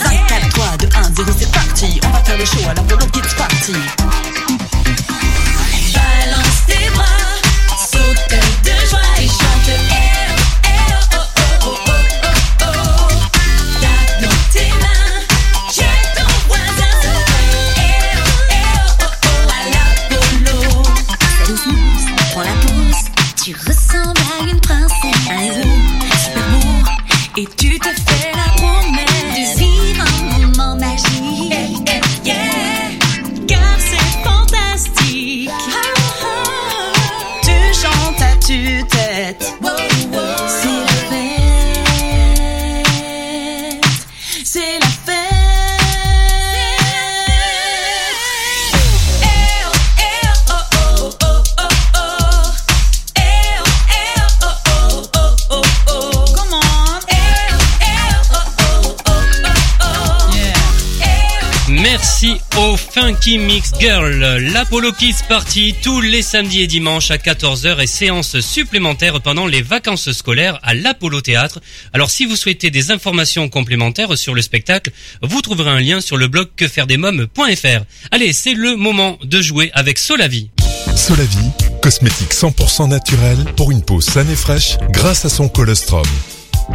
[0.02, 2.00] Installe-toi de 1-0, c'est parti.
[2.06, 3.74] On va faire le show à l'Apollo Kids Party.
[64.56, 69.62] l'Apollo Kids Party tous les samedis et dimanches à 14h et séances supplémentaires pendant les
[69.62, 71.60] vacances scolaires à l'Apollo Théâtre.
[71.92, 74.92] Alors si vous souhaitez des informations complémentaires sur le spectacle,
[75.22, 77.84] vous trouverez un lien sur le blog quefairedesmoms.fr.
[78.12, 80.50] Allez, c'est le moment de jouer avec Solavi.
[80.96, 86.08] Solavi, cosmétique 100% naturel pour une peau saine et fraîche grâce à son colostrum.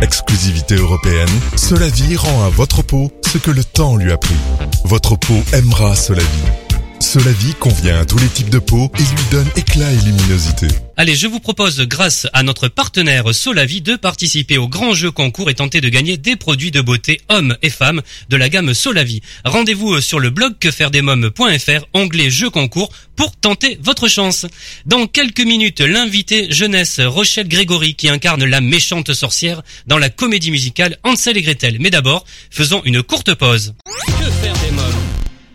[0.03, 4.37] Exclusivité européenne, Solavi rend à votre peau ce que le temps lui a pris.
[4.85, 6.70] Votre peau aimera Solavi.
[7.01, 10.69] Solavi convient à tous les types de peau et lui donne éclat et luminosité.
[10.99, 15.49] Allez, je vous propose, grâce à notre partenaire Solavi, de participer au grand jeu concours
[15.49, 19.23] et tenter de gagner des produits de beauté hommes et femmes de la gamme Solavi.
[19.47, 24.45] Rendez-vous sur le blog quefairedesmoms.fr, onglet jeu concours, pour tenter votre chance.
[24.85, 30.51] Dans quelques minutes, l'invité jeunesse Rochelle Grégory qui incarne la méchante sorcière dans la comédie
[30.51, 31.79] musicale Hansel et Gretel.
[31.81, 33.75] Mais d'abord, faisons une courte pause.
[34.07, 34.70] Que faire des mômes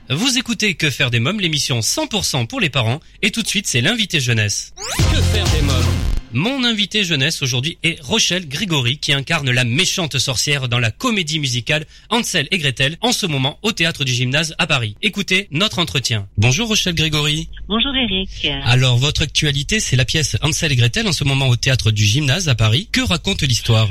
[0.10, 3.68] vous écoutez Que faire des mômes, l'émission 100% pour les parents, et tout de suite
[3.68, 4.74] c'est l'invité jeunesse.
[4.98, 5.84] Que faire des mômes
[6.34, 11.40] Mon invité jeunesse aujourd'hui est Rochelle Grégory qui incarne la méchante sorcière dans la comédie
[11.40, 14.96] musicale Hansel et Gretel en ce moment au théâtre du gymnase à Paris.
[15.02, 16.28] Écoutez notre entretien.
[16.38, 17.50] Bonjour Rochelle Grégory.
[17.68, 18.48] Bonjour Eric.
[18.64, 22.06] Alors votre actualité c'est la pièce Hansel et Gretel en ce moment au théâtre du
[22.06, 22.90] gymnase à Paris.
[22.92, 23.90] Que raconte l'histoire?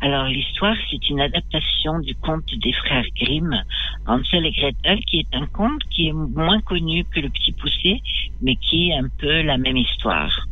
[0.00, 3.62] Alors l'histoire, c'est une adaptation du conte des frères Grimm,
[4.06, 8.00] Hansel et Gretel, qui est un conte qui est moins connu que le Petit Poussé,
[8.40, 10.46] mais qui est un peu la même histoire.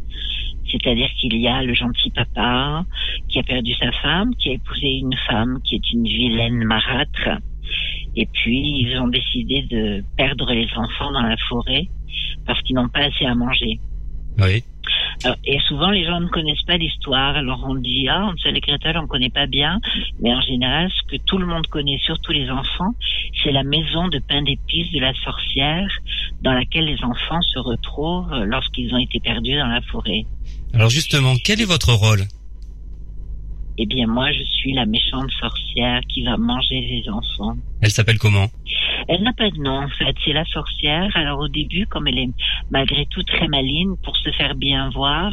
[0.71, 2.85] C'est-à-dire qu'il y a le gentil papa
[3.29, 7.29] qui a perdu sa femme, qui a épousé une femme qui est une vilaine marâtre.
[8.17, 11.89] Et puis, ils ont décidé de perdre les enfants dans la forêt
[12.47, 13.79] parce qu'ils n'ont pas assez à manger.
[14.39, 14.65] Oui.
[15.25, 17.37] Alors, et souvent, les gens ne connaissent pas l'histoire.
[17.37, 19.81] Alors, on dit, ah, Hansel et Gretel, on connaît pas bien.
[20.21, 22.95] Mais en général, ce que tout le monde connaît, surtout les enfants,
[23.43, 25.89] c'est la maison de pain d'épices de la sorcière
[26.43, 30.27] dans laquelle les enfants se retrouvent lorsqu'ils ont été perdus dans la forêt.
[30.75, 32.25] Alors justement, quel est votre rôle?
[33.77, 37.57] Eh bien, moi, je suis la méchante sorcière qui va manger les enfants.
[37.83, 38.47] Elle s'appelle comment?
[39.09, 41.11] Elle n'a pas de nom en fait, c'est la sorcière.
[41.15, 42.31] Alors au début, comme elle est
[42.71, 45.33] malgré tout très maline, pour se faire bien voir,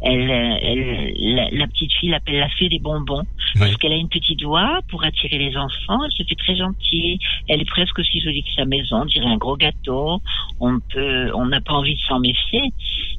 [0.00, 3.24] elle, elle la, la petite fille l'appelle la fée des bonbons
[3.58, 6.02] parce qu'elle a une petite voix pour attirer les enfants.
[6.04, 7.18] Elle se fait très gentille.
[7.48, 10.20] Elle est presque aussi jolie que sa maison, on dirait un gros gâteau.
[10.60, 12.72] On peut, on n'a pas envie de s'en méfier.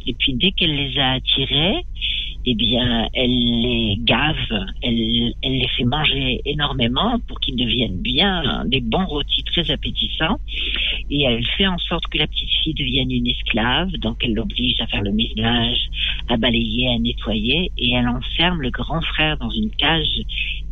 [0.08, 1.86] Et puis dès qu'elle les a attirés,
[2.46, 8.64] eh bien, elle les gave, elle, elle les fait manger énormément pour qu'ils deviennent bien
[8.66, 10.40] des bons rôtis très appétissants.
[11.10, 14.80] Et elle fait en sorte que la petite fille devienne une esclave, donc elle l'oblige
[14.82, 15.80] à faire le ménage,
[16.30, 20.22] à balayer, à nettoyer, et elle enferme le grand frère dans une cage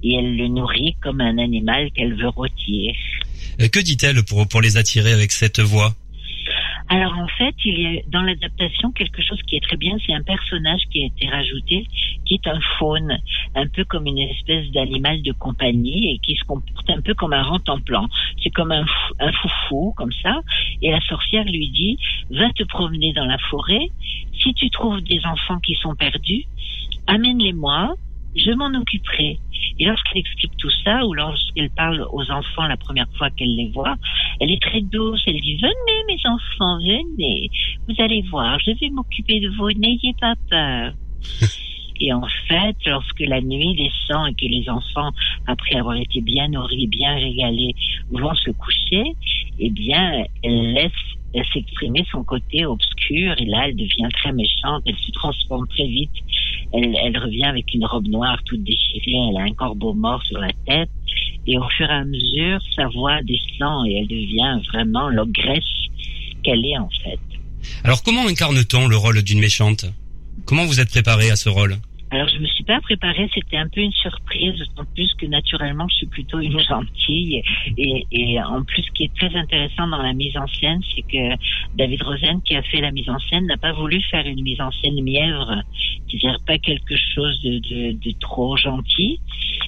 [0.03, 2.95] et elle le nourrit comme un animal qu'elle veut rôtir.
[3.59, 5.93] Euh, Que dit-elle pour, pour les attirer avec cette voix?
[6.93, 10.13] Alors en fait, il y a dans l'adaptation quelque chose qui est très bien, c'est
[10.13, 11.87] un personnage qui a été rajouté,
[12.25, 13.17] qui est un faune,
[13.55, 17.31] un peu comme une espèce d'animal de compagnie et qui se comporte un peu comme
[17.31, 18.09] un rentemplant.
[18.43, 18.83] C'est comme un,
[19.21, 20.41] un foufou, comme ça,
[20.81, 21.97] et la sorcière lui dit,
[22.29, 23.87] va te promener dans la forêt,
[24.43, 26.43] si tu trouves des enfants qui sont perdus,
[27.07, 27.95] amène-les-moi,
[28.35, 29.39] je m'en occuperai.
[29.79, 33.69] Et lorsqu'elle explique tout ça, ou lorsqu'elle parle aux enfants la première fois qu'elle les
[33.69, 33.95] voit,
[34.39, 35.21] elle est très douce.
[35.27, 37.49] Elle dit, venez mes enfants, venez.
[37.87, 40.93] Vous allez voir, je vais m'occuper de vous, n'ayez pas peur.
[42.03, 45.11] Et en fait, lorsque la nuit descend et que les enfants,
[45.45, 47.75] après avoir été bien nourris, bien régalés,
[48.09, 49.03] vont se coucher,
[49.59, 50.91] eh bien, elle laisse
[51.33, 55.87] elle s'exprimer son côté obscur et là, elle devient très méchante, elle se transforme très
[55.87, 56.11] vite.
[56.73, 60.39] Elle, elle revient avec une robe noire toute déchirée, elle a un corbeau mort sur
[60.39, 60.89] la tête
[61.47, 65.63] et au fur et à mesure, sa voix descend et elle devient vraiment l'ogresse
[66.43, 67.19] qu'elle est en fait.
[67.83, 69.85] Alors comment incarne-t-on le rôle d'une méchante?
[70.45, 71.77] Comment vous êtes préparé à ce rôle?
[72.13, 75.87] Alors je me suis pas préparée, c'était un peu une surprise, d'autant plus que naturellement
[75.87, 77.41] je suis plutôt une gentille.
[77.77, 81.03] Et, et en plus, ce qui est très intéressant dans la mise en scène, c'est
[81.03, 81.37] que
[81.77, 84.59] David Rosen, qui a fait la mise en scène, n'a pas voulu faire une mise
[84.59, 85.63] en scène mièvre,
[86.09, 89.21] c'est-à-dire pas quelque chose de, de, de trop gentil.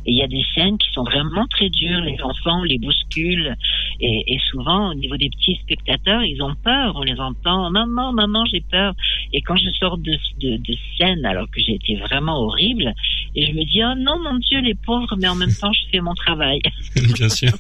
[0.06, 2.78] Et il y a des scènes qui sont vraiment très dures, les enfants on les
[2.78, 3.56] bousculent,
[4.02, 8.12] et, et souvent au niveau des petits spectateurs, ils ont peur, on les entend, maman,
[8.12, 8.94] maman, j'ai peur.
[9.32, 12.94] Et quand je sors de, de, de scène, alors que j'ai été vraiment horrible,
[13.36, 15.82] et je me dis, oh non, mon Dieu, les pauvres, mais en même temps, je
[15.92, 16.62] fais mon travail.
[16.96, 17.52] Bien sûr.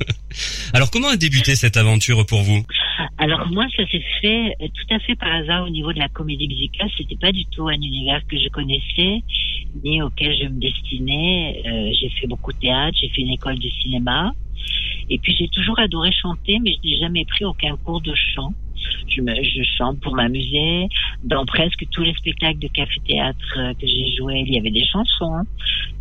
[0.73, 2.63] Alors comment a débuté cette aventure pour vous?
[3.17, 6.09] Alors moi, ça s'est fait euh, tout à fait par hasard au niveau de la
[6.09, 6.89] comédie musicale.
[6.97, 9.23] C'était pas du tout un univers que je connaissais
[9.83, 11.61] ni auquel je me destinais.
[11.65, 14.33] Euh, j'ai fait beaucoup de théâtre, j'ai fait une école de cinéma,
[15.09, 18.53] et puis j'ai toujours adoré chanter, mais je n'ai jamais pris aucun cours de chant.
[19.07, 20.87] Je, me, je chante pour m'amuser.
[21.23, 25.43] Dans presque tous les spectacles de café-théâtre que j'ai joué, il y avait des chansons.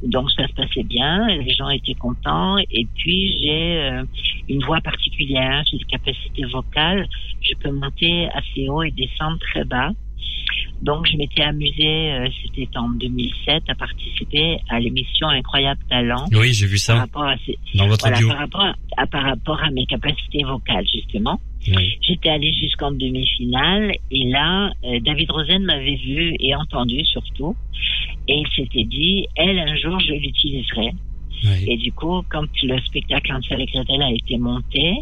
[0.03, 2.57] Donc ça se passait bien, les gens étaient contents.
[2.71, 4.05] Et puis j'ai euh,
[4.49, 7.09] une voix particulière, j'ai des capacités vocales.
[7.43, 9.91] Je peux monter assez haut et descendre très bas.
[10.83, 16.27] Donc je m'étais amusée, euh, c'était en 2007, à participer à l'émission Incroyable Talent.
[16.33, 18.29] Oui, j'ai vu Par ça rapport à ces- dans votre voilà, duo.
[18.29, 21.41] par rapport à, à- par rapport à mes capacités vocales justement.
[21.69, 21.99] Oui.
[22.01, 27.57] J'étais allée jusqu'en demi-finale et là, euh, David Rosen m'avait vu et entendu surtout
[28.29, 30.93] et il s'était dit, elle un jour je l'utiliserai.
[31.45, 31.65] Oui.
[31.67, 34.95] Et du coup, quand le spectacle Hansel et Gretel a été monté,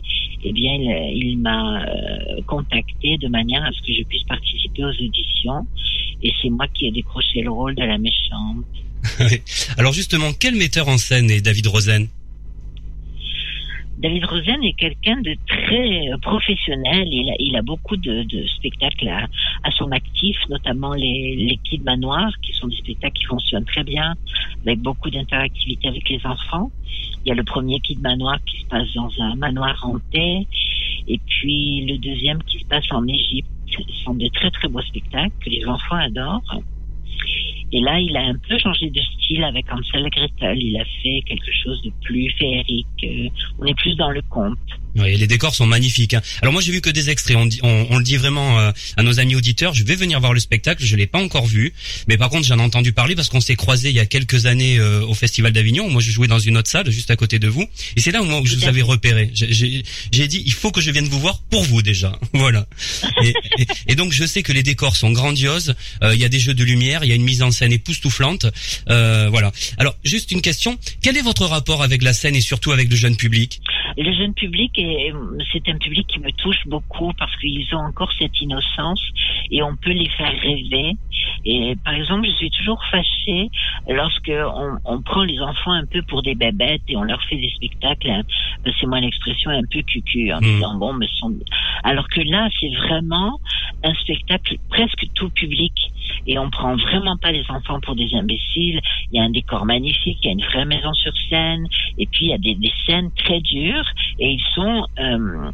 [0.43, 4.85] eh bien, il, il m'a euh, contacté de manière à ce que je puisse participer
[4.85, 5.67] aux auditions.
[6.23, 8.65] Et c'est moi qui ai décroché le rôle de la méchante.
[9.79, 12.09] Alors justement, quel metteur en scène est David Rosen?
[14.01, 17.07] David Rosen est quelqu'un de très professionnel.
[17.39, 18.25] Il a, beaucoup de,
[18.57, 23.67] spectacles à, son actif, notamment les, les Kids Manoirs, qui sont des spectacles qui fonctionnent
[23.67, 24.15] très bien,
[24.65, 26.71] avec beaucoup d'interactivité avec les enfants.
[27.25, 30.47] Il y a le premier Kid Manoir qui se passe dans un manoir hanté,
[31.07, 33.51] et puis le deuxième qui se passe en Égypte.
[33.67, 36.63] Ce sont de très très beaux spectacles que les enfants adorent.
[37.73, 40.63] Et là, il a un peu changé de style avec Hansel et Gretel.
[40.63, 42.87] Il a fait quelque chose de plus féerique.
[43.05, 43.29] Euh,
[43.59, 44.59] on est plus dans le conte.
[44.97, 46.15] Oui, les décors sont magnifiques.
[46.15, 46.23] hein.
[46.43, 47.37] Alors moi j'ai vu que des extraits.
[47.37, 49.73] On, dit- on, on le dit vraiment euh, à nos amis auditeurs.
[49.75, 50.85] Je vais venir voir le spectacle.
[50.85, 51.73] Je l'ai pas encore vu,
[52.09, 54.47] mais par contre j'en ai entendu parler parce qu'on s'est croisés il y a quelques
[54.47, 55.89] années euh, au Festival d'Avignon.
[55.89, 58.21] Moi je jouais dans une autre salle juste à côté de vous, et c'est là
[58.23, 59.31] où, moi, où je vous avais repéré.
[59.35, 59.83] J'ai-
[60.29, 62.19] dit il faut que je vienne vous voir pour vous déjà.
[62.33, 62.67] voilà.
[63.25, 65.75] Et, et- et donc je sais que les décors sont grandioses.
[66.03, 67.73] Euh, Il y a des jeux de lumière, il y a une mise en scène
[67.73, 68.47] époustouflante.
[68.91, 69.53] Euh, voilà.
[69.79, 70.79] Alors juste une question.
[71.03, 73.61] Quel est votre rapport avec la scène et surtout avec le jeune public?
[73.97, 75.13] Le jeune public, est-
[75.53, 79.03] c'est un public qui me touche beaucoup parce qu'ils ont encore cette innocence
[79.51, 80.95] et on peut les faire rêver.
[81.45, 83.49] Et par exemple, je suis toujours fâchée
[83.89, 87.37] lorsque on, on prend les enfants un peu pour des bébêtes et on leur fait
[87.37, 88.23] des spectacles, hein,
[88.79, 90.45] c'est moi l'expression un peu cucu, en Mm.
[90.45, 91.33] disant bon, mais sont...
[91.85, 93.39] alors que là, c'est vraiment
[93.85, 95.73] un spectacle presque tout public
[96.27, 98.81] et on prend vraiment pas les enfants pour des imbéciles.
[99.11, 101.67] Il y a un décor magnifique, il y a une vraie maison sur scène,
[101.99, 102.57] et puis il y a des,
[102.87, 105.51] scènes très dures et ils sont euh,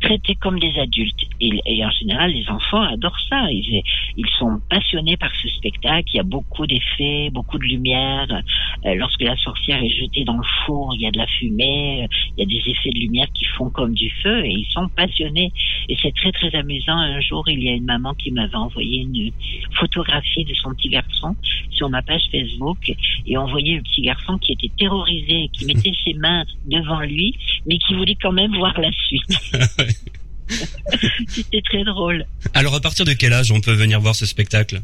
[0.00, 1.22] traités comme des adultes.
[1.40, 3.50] Et, et en général, les enfants adorent ça.
[3.50, 3.82] Ils,
[4.16, 6.08] ils sont passionnés par ce spectacle.
[6.12, 8.26] Il y a beaucoup d'effets, beaucoup de lumière.
[8.84, 12.04] Euh, lorsque la sorcière est jetée dans le four, il y a de la fumée,
[12.04, 12.06] euh,
[12.36, 14.88] il y a des effets de lumière qui font comme du feu et ils sont
[14.88, 15.52] passionnés.
[15.88, 16.96] Et c'est très très amusant.
[16.96, 19.30] Un jour, il y a une maman qui m'avait envoyé une
[19.72, 21.34] photographie de son petit garçon
[21.70, 22.92] sur ma page Facebook
[23.26, 27.36] et on voyait le petit garçon qui était terrorisé, qui mettait ses mains devant lui,
[27.66, 29.22] mais qui voulait quand même voir la suite.
[31.28, 32.26] C'était très drôle.
[32.54, 34.82] Alors à partir de quel âge on peut venir voir ce spectacle?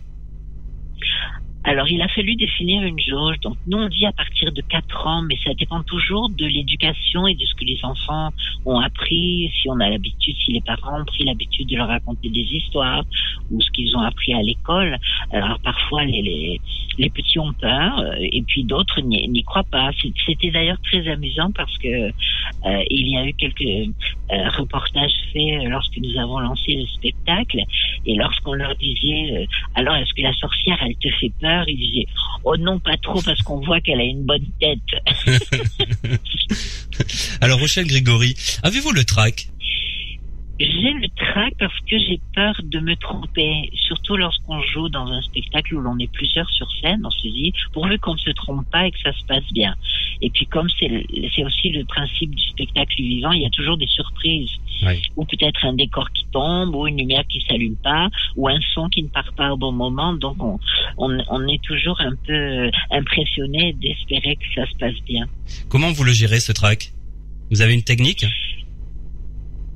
[1.68, 3.36] Alors, il a fallu définir une jauge.
[3.40, 7.26] Donc, nous, on dit à partir de 4 ans, mais ça dépend toujours de l'éducation
[7.26, 8.30] et de ce que les enfants
[8.64, 12.30] ont appris, si on a l'habitude, si les parents ont pris l'habitude de leur raconter
[12.30, 13.04] des histoires,
[13.50, 14.96] ou ce qu'ils ont appris à l'école.
[15.30, 16.60] Alors, parfois, les, les,
[16.96, 19.90] les petits ont peur, euh, et puis d'autres n'y croient pas.
[20.26, 25.68] C'était d'ailleurs très amusant parce que euh, il y a eu quelques euh, reportages faits
[25.68, 27.60] lorsque nous avons lancé le spectacle,
[28.06, 31.57] et lorsqu'on leur disait, alors, est-ce que la sorcière, elle te fait peur?
[31.66, 32.06] Il disait
[32.44, 34.78] Oh non, pas trop, parce qu'on voit qu'elle a une bonne tête.
[37.40, 39.48] Alors, Rochelle Grégory, avez-vous le trac?
[40.58, 45.20] J'ai le trac parce que j'ai peur de me tromper, surtout lorsqu'on joue dans un
[45.22, 48.68] spectacle où l'on est plusieurs sur scène, on se dit pourvu qu'on ne se trompe
[48.70, 49.74] pas et que ça se passe bien.
[50.20, 53.76] Et puis comme c'est c'est aussi le principe du spectacle vivant, il y a toujours
[53.76, 54.50] des surprises.
[55.16, 58.88] Ou peut-être un décor qui tombe, ou une lumière qui s'allume pas, ou un son
[58.88, 60.12] qui ne part pas au bon moment.
[60.14, 60.58] Donc on,
[60.96, 65.26] on, on est toujours un peu impressionné d'espérer que ça se passe bien.
[65.68, 66.92] Comment vous le gérez ce trac?
[67.50, 68.26] Vous avez une technique?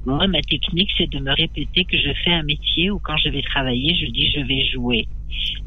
[0.04, 3.28] Moi, ma technique, c'est de me répéter que je fais un métier où quand je
[3.28, 5.06] vais travailler, je dis je vais jouer.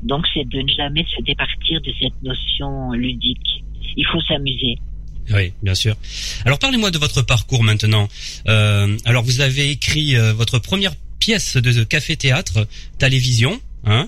[0.04, 3.64] Donc, c'est de ne jamais se départir de cette notion ludique.
[3.96, 4.78] Il faut s'amuser.
[5.34, 5.96] Oui, bien sûr.
[6.46, 8.08] Alors, parlez-moi de votre parcours maintenant.
[8.48, 12.68] Euh, alors, vous avez écrit euh, votre première pièce de, café-théâtre,
[13.00, 14.08] télévision, hein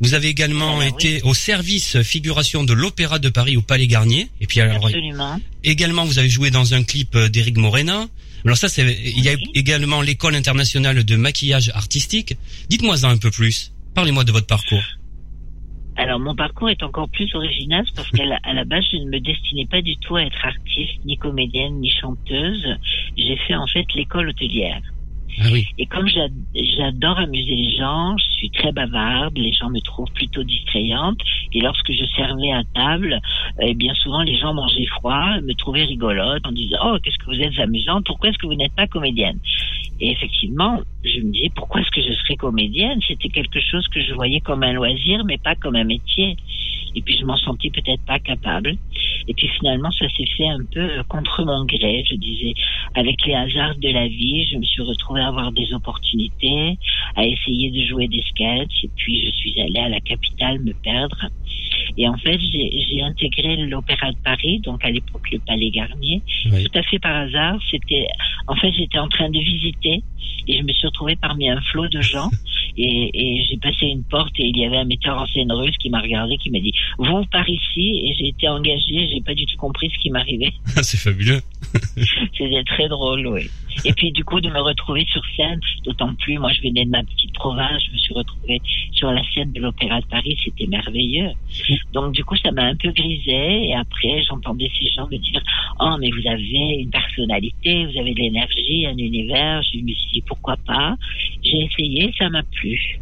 [0.00, 4.28] vous avez également ah, été au service figuration de l'Opéra de Paris au Palais Garnier.
[4.40, 5.40] Et puis alors, Absolument.
[5.64, 8.06] également, vous avez joué dans un clip d'Éric Morena.
[8.46, 12.36] Alors ça, c'est il y a également l'école internationale de maquillage artistique.
[12.68, 13.72] Dites-moi ça un peu plus.
[13.94, 14.84] Parlez-moi de votre parcours.
[15.96, 19.18] Alors mon parcours est encore plus original parce qu'à la, la, base je ne me
[19.18, 22.66] destinais pas du tout à être artiste, ni comédienne, ni chanteuse.
[23.16, 24.80] J'ai fait en fait l'école hôtelière.
[25.38, 25.48] Ah.
[25.78, 30.42] Et comme j'adore amuser les gens, je suis très bavarde, les gens me trouvent plutôt
[30.42, 31.18] distrayante.
[31.52, 33.20] Et lorsque je servais à table,
[33.60, 37.26] eh bien souvent les gens mangeaient froid, me trouvaient rigolote en disant oh qu'est-ce que
[37.26, 39.38] vous êtes amusante, pourquoi est-ce que vous n'êtes pas comédienne?
[40.00, 43.00] Et effectivement, je me disais pourquoi est-ce que je serais comédienne?
[43.06, 46.36] C'était quelque chose que je voyais comme un loisir, mais pas comme un métier.
[46.94, 48.76] Et puis je m'en sentais peut-être pas capable.
[49.28, 52.04] Et puis finalement, ça s'est fait un peu contre mon gré.
[52.08, 52.54] Je disais,
[52.94, 56.78] avec les hasards de la vie, je me suis retrouvée à avoir des opportunités,
[57.16, 58.84] à essayer de jouer des sketchs.
[58.84, 61.26] Et puis je suis allée à la capitale me perdre.
[61.98, 66.78] Et en fait, j'ai intégré l'Opéra de Paris, donc à l'époque le Palais Garnier, tout
[66.78, 67.58] à fait par hasard.
[67.70, 68.06] C'était,
[68.46, 70.02] en fait, j'étais en train de visiter
[70.48, 72.30] et je me suis retrouvée parmi un flot de gens
[72.76, 75.76] et, et j'ai passé une porte et il y avait un metteur en scène russe
[75.78, 79.34] qui m'a regardé, qui m'a dit vous par ici et j'ai été engagée, j'ai pas
[79.34, 80.52] du tout compris ce qui m'arrivait.
[80.82, 81.40] C'est fabuleux.
[82.36, 83.50] C'était très drôle, oui.
[83.84, 86.90] Et puis du coup de me retrouver sur scène, d'autant plus, moi je venais de
[86.90, 88.60] ma petite province, je me suis retrouvée
[88.92, 91.30] sur la scène de l'Opéra de Paris, c'était merveilleux.
[91.92, 95.42] Donc du coup ça m'a un peu grisé et après j'entendais ces gens me dire
[95.80, 99.62] oh mais vous avez une personnalité, vous avez de l'énergie, un univers.
[99.62, 100.96] Je me suis dit pourquoi pas?
[101.42, 103.00] J'ai essayé, ça m'a plu.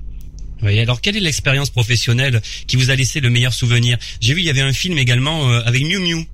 [0.62, 3.98] Oui, alors quelle est l'expérience professionnelle qui vous a laissé le meilleur souvenir?
[4.20, 6.24] J'ai vu il y avait un film également euh, avec Miu Miu.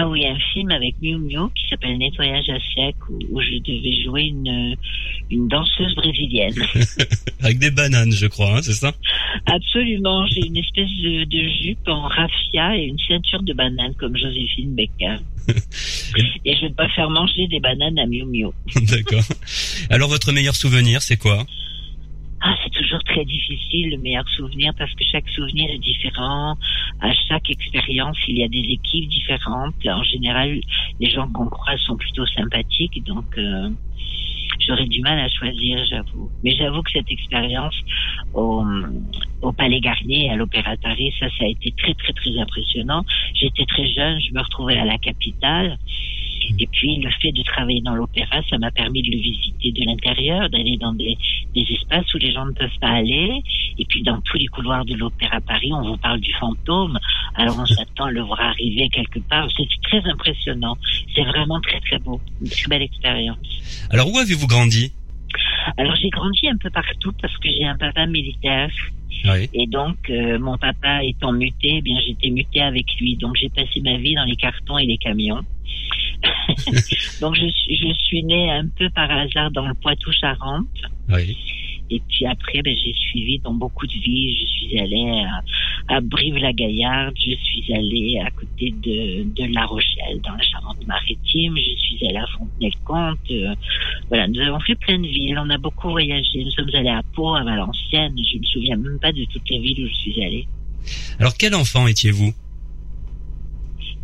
[0.00, 4.04] Ah oui, un film avec Miu Miu qui s'appelle Nettoyage à sec où, je devais
[4.04, 4.76] jouer une,
[5.28, 6.54] une danseuse brésilienne.
[7.42, 8.92] avec des bananes, je crois, hein, c'est ça?
[9.46, 14.16] Absolument, j'ai une espèce de, de, jupe en raffia et une ceinture de bananes comme
[14.16, 15.16] Joséphine Becker.
[16.44, 18.50] et je vais pas faire manger des bananes à Miu Miu.
[18.76, 19.24] D'accord.
[19.90, 21.44] Alors votre meilleur souvenir, c'est quoi?
[22.88, 26.56] Toujours très difficile le meilleur souvenir parce que chaque souvenir est différent.
[27.00, 29.74] À chaque expérience, il y a des équipes différentes.
[29.86, 30.60] En général,
[30.98, 33.68] les gens qu'on croise sont plutôt sympathiques, donc euh,
[34.66, 36.30] j'aurais du mal à choisir, j'avoue.
[36.42, 37.76] Mais j'avoue que cette expérience
[38.32, 38.64] au,
[39.42, 43.04] au Palais Garnier à l'Opéra Paris, ça, ça a été très très très impressionnant.
[43.34, 45.78] J'étais très jeune, je me retrouvais à la capitale.
[46.58, 49.84] Et puis le fait de travailler dans l'opéra, ça m'a permis de le visiter de
[49.84, 51.16] l'intérieur, d'aller dans des,
[51.54, 53.42] des espaces où les gens ne peuvent pas aller.
[53.78, 56.98] Et puis dans tous les couloirs de l'opéra Paris, on vous parle du fantôme.
[57.34, 59.48] Alors on s'attend à le voir arriver quelque part.
[59.56, 60.76] C'est très impressionnant.
[61.14, 62.20] C'est vraiment très très beau.
[62.40, 63.38] Une très belle expérience.
[63.90, 64.92] Alors où avez-vous grandi?
[65.76, 68.70] Alors j'ai grandi un peu partout parce que j'ai un papa militaire.
[69.24, 69.48] Oui.
[69.52, 73.16] Et donc, euh, mon papa étant muté, eh bien j'étais muté avec lui.
[73.16, 75.40] Donc, j'ai passé ma vie dans les cartons et les camions.
[77.20, 80.66] donc, je, suis- je suis née un peu par hasard dans le Poitou-Charentes.
[81.08, 81.36] Oui.
[81.90, 84.36] Et puis après, ben, j'ai suivi dans beaucoup de villes.
[84.40, 85.24] Je suis allée
[85.88, 87.14] à, à Brive-la-Gaillarde.
[87.16, 91.56] Je suis allée à côté de, de La Rochelle, dans la Charente-Maritime.
[91.56, 93.30] Je suis allée à Fontenay-le-Comte.
[93.30, 93.54] Euh,
[94.08, 95.38] voilà, nous avons fait plein de villes.
[95.38, 96.44] On a beaucoup voyagé.
[96.44, 98.16] Nous sommes allés à Pau, à Valenciennes.
[98.16, 100.46] Je me souviens même pas de toutes les villes où je suis allée.
[101.18, 102.32] Alors quel enfant étiez-vous?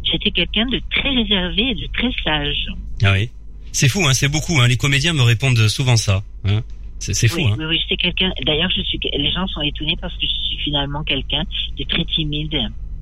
[0.05, 2.67] J'étais quelqu'un de très réservé et de très sage.
[3.03, 3.31] Ah oui.
[3.73, 4.61] C'est fou, hein, c'est beaucoup.
[4.61, 4.69] Hein.
[4.69, 6.23] Les comédiens me répondent souvent ça.
[6.45, 6.63] Hein.
[7.13, 7.37] C'est fou.
[7.37, 7.57] oui, Hein.
[7.59, 8.33] oui, oui, j'étais quelqu'un.
[8.47, 8.99] D'ailleurs, je suis.
[9.13, 11.45] Les gens sont étonnés parce que je suis finalement quelqu'un
[11.79, 12.57] de très timide.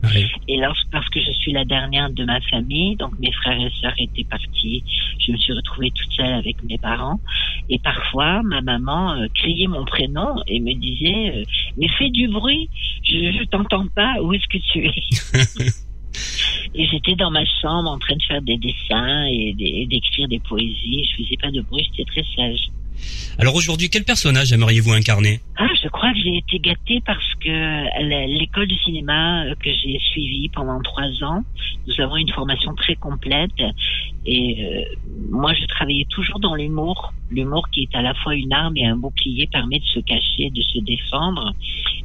[0.04, 0.26] Oui.
[0.48, 3.70] Et lorsque, parce que je suis la dernière de ma famille, donc mes frères et
[3.80, 4.82] sœurs étaient partis,
[5.20, 7.20] je me suis retrouvée toute seule avec mes parents.
[7.68, 11.44] Et parfois, ma maman euh, criait mon prénom et me disait euh,
[11.76, 12.68] Mais fais du bruit,
[13.04, 15.70] je, je t'entends pas, où est-ce que tu es
[16.74, 20.26] Et j'étais dans ma chambre en train de faire des dessins et des- et d'écrire
[20.28, 21.04] des poésies.
[21.10, 22.70] Je faisais pas de bruit, j'étais très sage.
[23.38, 25.40] Alors aujourd'hui, quel personnage aimeriez-vous incarner?
[25.56, 29.98] Ah, je crois que j'ai été gâtée parce que l'école de cinéma euh, que j'ai
[29.98, 31.42] suivie pendant trois ans,
[31.86, 33.50] nous avons une formation très complète
[34.24, 34.82] et euh,
[35.30, 38.86] moi je travaillais toujours dans l'humour, l'humour qui est à la fois une arme et
[38.86, 41.52] un bouclier permet de se cacher, de se défendre.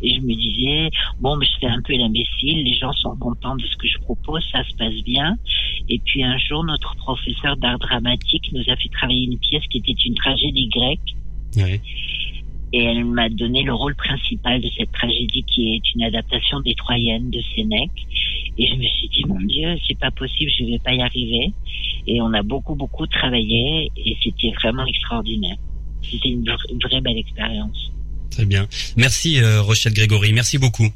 [0.01, 0.89] Et je me disais
[1.19, 3.97] bon, mais je fais un peu l'imbécile, les gens sont contents de ce que je
[3.99, 5.35] propose, ça se passe bien.
[5.89, 9.77] Et puis un jour, notre professeur d'art dramatique nous a fait travailler une pièce qui
[9.77, 10.86] était une tragédie grecque
[11.55, 11.79] Oui.
[12.73, 16.75] et elle m'a donné le rôle principal de cette tragédie qui est une adaptation des
[16.75, 18.05] Troyennes de Sénèque.
[18.57, 21.51] Et je me suis dit, mon Dieu, c'est pas possible, je vais pas y arriver.
[22.07, 25.55] Et on a beaucoup, beaucoup travaillé et c'était vraiment extraordinaire.
[26.03, 27.91] C'était une, vra- une vraie belle expérience.
[28.31, 28.67] Très bien.
[28.97, 30.87] Merci euh, Rochelle Grégory, merci beaucoup.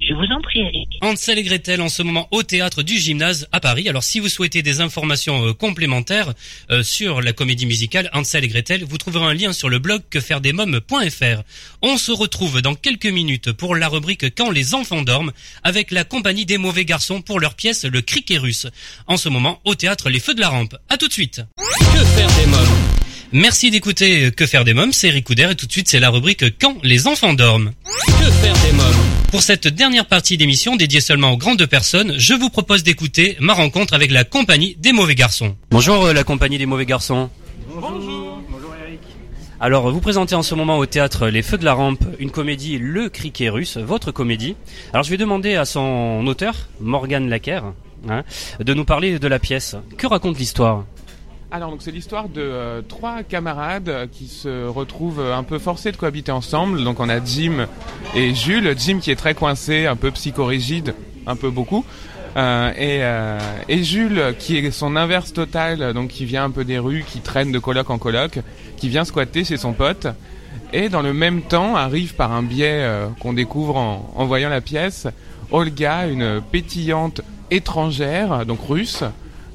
[0.00, 0.98] Je vous en prie, Eric.
[1.02, 3.88] Ansel et Gretel en ce moment au théâtre du gymnase à Paris.
[3.88, 6.34] Alors si vous souhaitez des informations euh, complémentaires
[6.70, 10.02] euh, sur la comédie musicale Ansel et Gretel, vous trouverez un lien sur le blog
[10.08, 11.42] quefairedesmoms.fr.
[11.82, 15.32] On se retrouve dans quelques minutes pour la rubrique Quand les enfants dorment
[15.64, 18.68] avec la compagnie des mauvais garçons pour leur pièce Le Criquet russe.
[19.08, 20.76] En ce moment au théâtre Les Feux de la Rampe.
[20.88, 21.42] À tout de suite.
[21.56, 22.78] Que faire des mômes?
[23.32, 26.00] Merci d'écouter euh, Que faire des mômes, c'est Eric Couder et tout de suite c'est
[26.00, 27.72] la rubrique Quand les enfants dorment.
[28.06, 29.07] Que faire des mômes?
[29.28, 33.52] Pour cette dernière partie d'émission dédiée seulement aux grandes personnes, je vous propose d'écouter ma
[33.52, 35.54] rencontre avec la compagnie des mauvais garçons.
[35.70, 37.28] Bonjour euh, la compagnie des mauvais garçons.
[37.68, 38.40] Bonjour.
[38.48, 39.00] Bonjour Eric.
[39.60, 42.78] Alors vous présentez en ce moment au théâtre Les Feux de la Rampe une comédie
[42.78, 44.56] Le Criquet russe, votre comédie.
[44.94, 47.74] Alors je vais demander à son auteur, Morgane Lacker,
[48.08, 48.24] hein,
[48.58, 49.76] de nous parler de la pièce.
[49.98, 50.86] Que raconte l'histoire?
[51.50, 55.58] Alors donc c'est l'histoire de euh, trois camarades euh, qui se retrouvent euh, un peu
[55.58, 56.84] forcés de cohabiter ensemble.
[56.84, 57.66] Donc on a Jim
[58.14, 58.74] et Jules.
[58.76, 60.94] Jim qui est très coincé, un peu psychorigide,
[61.26, 61.86] un peu beaucoup.
[62.36, 63.02] Et,
[63.82, 67.50] Jules qui est son inverse total, donc qui vient un peu des rues, qui traîne
[67.50, 68.38] de coloc en coloc,
[68.76, 70.06] qui vient squatter chez son pote.
[70.72, 72.86] Et dans le même temps arrive par un biais
[73.18, 75.08] qu'on découvre en voyant la pièce,
[75.50, 79.02] Olga, une pétillante étrangère, donc russe,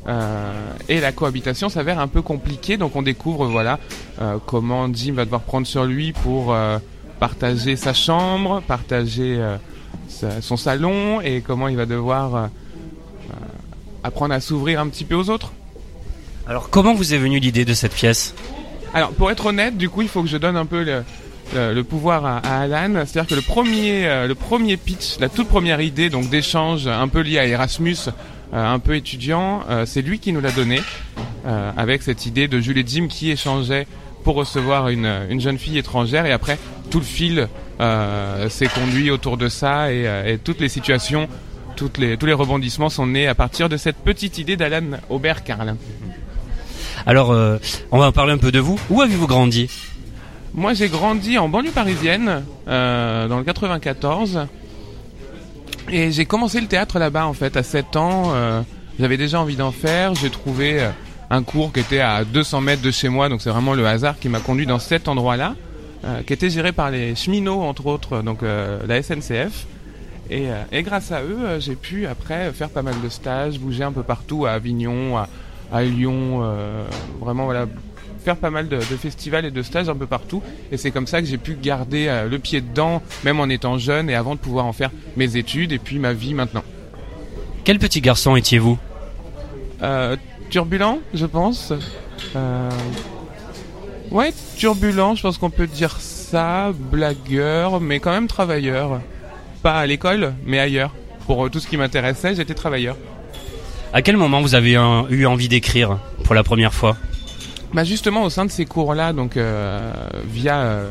[0.08, 0.52] euh,
[0.90, 3.80] et la cohabitation s'avère un peu compliquée, donc on découvre voilà
[4.22, 6.78] euh, comment Jim va devoir prendre sur lui pour euh,
[7.20, 9.40] partager sa chambre, partager
[10.10, 12.50] sa- son salon, et comment il va devoir
[14.04, 15.54] apprendre à s'ouvrir un petit peu aux autres.
[16.48, 18.36] Alors comment vous est venue l'idée de cette pièce?
[18.94, 21.04] Alors, pour être honnête, du coup, il faut que je donne un peu le,
[21.56, 22.94] le, le pouvoir à, à Alan.
[23.06, 27.22] C'est-à-dire que le premier, le premier pitch, la toute première idée, donc d'échange un peu
[27.22, 27.96] lié à Erasmus,
[28.54, 30.82] un peu étudiant, euh, c'est lui qui nous l'a donné,
[31.46, 33.88] euh, avec cette idée de Jules et Jim qui échangeaient
[34.24, 36.26] pour recevoir une, une jeune fille étrangère.
[36.26, 36.58] Et après,
[36.90, 37.48] tout le fil
[37.82, 41.28] euh, s'est conduit autour de ça et, euh, et toutes les situations,
[41.76, 45.78] toutes les, tous les rebondissements sont nés à partir de cette petite idée d'Alan Aubert-Carlin.
[47.06, 47.58] Alors euh,
[47.92, 48.80] on va parler un peu de vous.
[48.90, 49.70] Où avez-vous grandi?
[50.54, 54.46] Moi, j'ai grandi en banlieue parisienne, euh, dans le 94.
[55.96, 58.32] Et j'ai commencé le théâtre là-bas, en fait, à 7 ans.
[58.34, 58.64] euh,
[59.00, 60.16] J'avais déjà envie d'en faire.
[60.16, 60.90] J'ai trouvé euh,
[61.30, 63.30] un cours qui était à 200 mètres de chez moi.
[63.30, 65.54] Donc, c'est vraiment le hasard qui m'a conduit dans cet endroit-là,
[66.04, 69.68] euh, qui était géré par les cheminots, entre autres, donc la SNCF.
[70.32, 70.48] Et,
[70.82, 74.48] grâce à eux, j'ai pu après faire pas mal de stages, bouger un peu partout,
[74.48, 75.20] à Avignon,
[75.72, 76.42] à, Lyon,
[77.20, 77.68] vraiment voilà,
[78.24, 80.42] faire pas mal de, de festivals et de stages un peu partout.
[80.72, 83.78] Et c'est comme ça que j'ai pu garder euh, le pied dedans, même en étant
[83.78, 86.64] jeune et avant de pouvoir en faire mes études et puis ma vie maintenant.
[87.64, 88.78] Quel petit garçon étiez-vous?
[89.82, 90.16] Euh,
[90.50, 91.74] turbulent, je pense.
[92.36, 92.70] Euh,
[94.12, 96.72] ouais, turbulent, je pense qu'on peut dire ça.
[96.74, 99.02] Blagueur, mais quand même travailleur.
[99.62, 100.94] Pas à l'école, mais ailleurs.
[101.28, 102.98] Pour tout ce qui m'intéressait, j'étais travailleur.
[103.94, 106.98] À quel moment vous avez eu envie d'écrire pour la première fois?
[107.74, 109.92] Bah justement au sein de ces cours-là, donc euh,
[110.28, 110.90] via euh,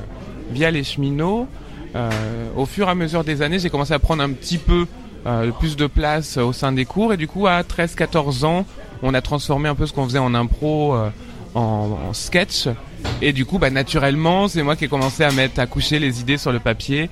[0.50, 1.46] via les cheminots,
[1.94, 2.10] euh,
[2.56, 4.86] au fur et à mesure des années, j'ai commencé à prendre un petit peu
[5.26, 8.66] euh, plus de place au sein des cours et du coup à 13-14 ans,
[9.02, 11.10] on a transformé un peu ce qu'on faisait en impro euh,
[11.54, 12.66] en, en sketch
[13.20, 16.20] et du coup bah naturellement c'est moi qui ai commencé à mettre à coucher les
[16.20, 17.08] idées sur le papier.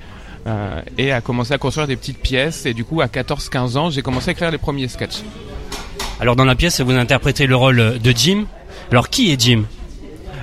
[0.47, 3.89] euh, et à commencer à construire des petites pièces et du coup à 14-15 ans
[3.89, 5.21] j'ai commencé à écrire les premiers sketchs.
[6.19, 8.45] Alors dans la pièce, vous interprétez le rôle de Jim.
[8.91, 9.63] Alors qui est Jim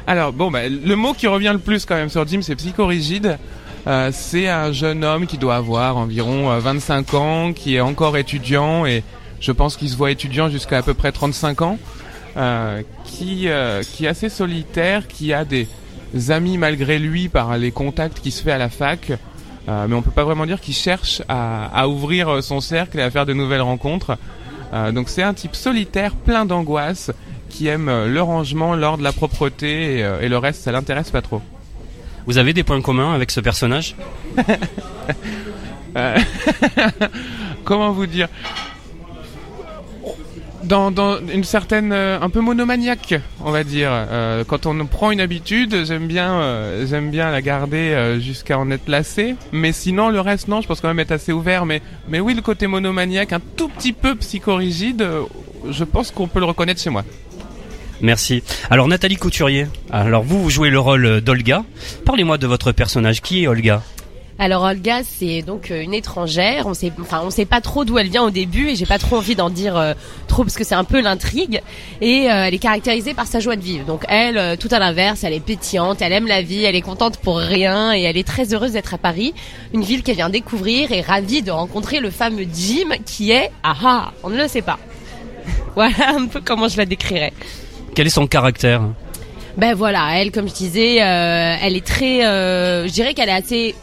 [0.07, 3.39] Alors bon, bah, le mot qui revient le plus quand même sur Jim, c'est psychorigide.
[3.87, 8.17] Euh, c'est un jeune homme qui doit avoir environ euh, 25 ans, qui est encore
[8.17, 9.03] étudiant et
[9.41, 11.79] je pense qu'il se voit étudiant jusqu'à à peu près 35 ans,
[12.37, 15.69] euh, qui, euh, qui est assez solitaire, qui a des
[16.29, 19.13] amis malgré lui par les contacts qui se fait à la fac,
[19.69, 22.99] euh, mais on peut pas vraiment dire qu'il cherche à, à ouvrir euh, son cercle
[22.99, 24.17] et à faire de nouvelles rencontres.
[24.73, 27.11] Euh, donc c'est un type solitaire, plein d'angoisse,
[27.49, 31.11] qui aime euh, le rangement, l'ordre, la propreté et, euh, et le reste, ça l'intéresse
[31.11, 31.43] pas trop.
[32.27, 33.97] Vous avez des points communs avec ce personnage?
[35.97, 36.19] Euh,
[37.65, 38.29] Comment vous dire?
[40.65, 43.89] Dans, dans une certaine euh, un peu monomaniaque on va dire.
[43.93, 48.71] Euh, quand on prend une habitude j'aime bien euh, j'aime bien la garder jusqu'à en
[48.71, 49.35] être lassé.
[49.53, 51.65] Mais sinon le reste non je pense quand même être assez ouvert.
[51.65, 55.07] Mais mais oui le côté monomaniaque un tout petit peu psychorigide
[55.71, 57.05] je pense qu'on peut le reconnaître chez moi
[58.01, 58.43] Merci.
[58.71, 61.65] Alors Nathalie Couturier, alors vous, vous jouez le rôle d'Olga.
[62.05, 63.21] Parlez-moi de votre personnage.
[63.23, 63.83] Qui est Olga?
[64.41, 66.69] Alors Olga, c'est donc euh, une étrangère.
[66.69, 66.93] On sait,
[67.31, 69.77] sait pas trop d'où elle vient au début, et j'ai pas trop envie d'en dire
[69.77, 69.95] euh,
[70.29, 71.61] trop parce que c'est un peu l'intrigue.
[72.01, 73.85] Et euh, elle est caractérisée par sa joie de vivre.
[73.85, 76.83] Donc elle, euh, tout à l'inverse, elle est pétillante, elle aime la vie, elle est
[76.83, 79.35] contente pour rien, et elle est très heureuse d'être à Paris,
[79.75, 83.75] une ville qu'elle vient découvrir, et ravie de rencontrer le fameux Jim qui est, ah
[83.85, 84.79] ah, on ne le sait pas.
[85.75, 87.33] voilà un peu comment je la décrirais.
[87.99, 88.83] Quel est son caractère
[89.57, 93.33] Ben voilà, elle, comme je disais, euh, elle est très, euh, je dirais qu'elle est
[93.33, 93.75] assez,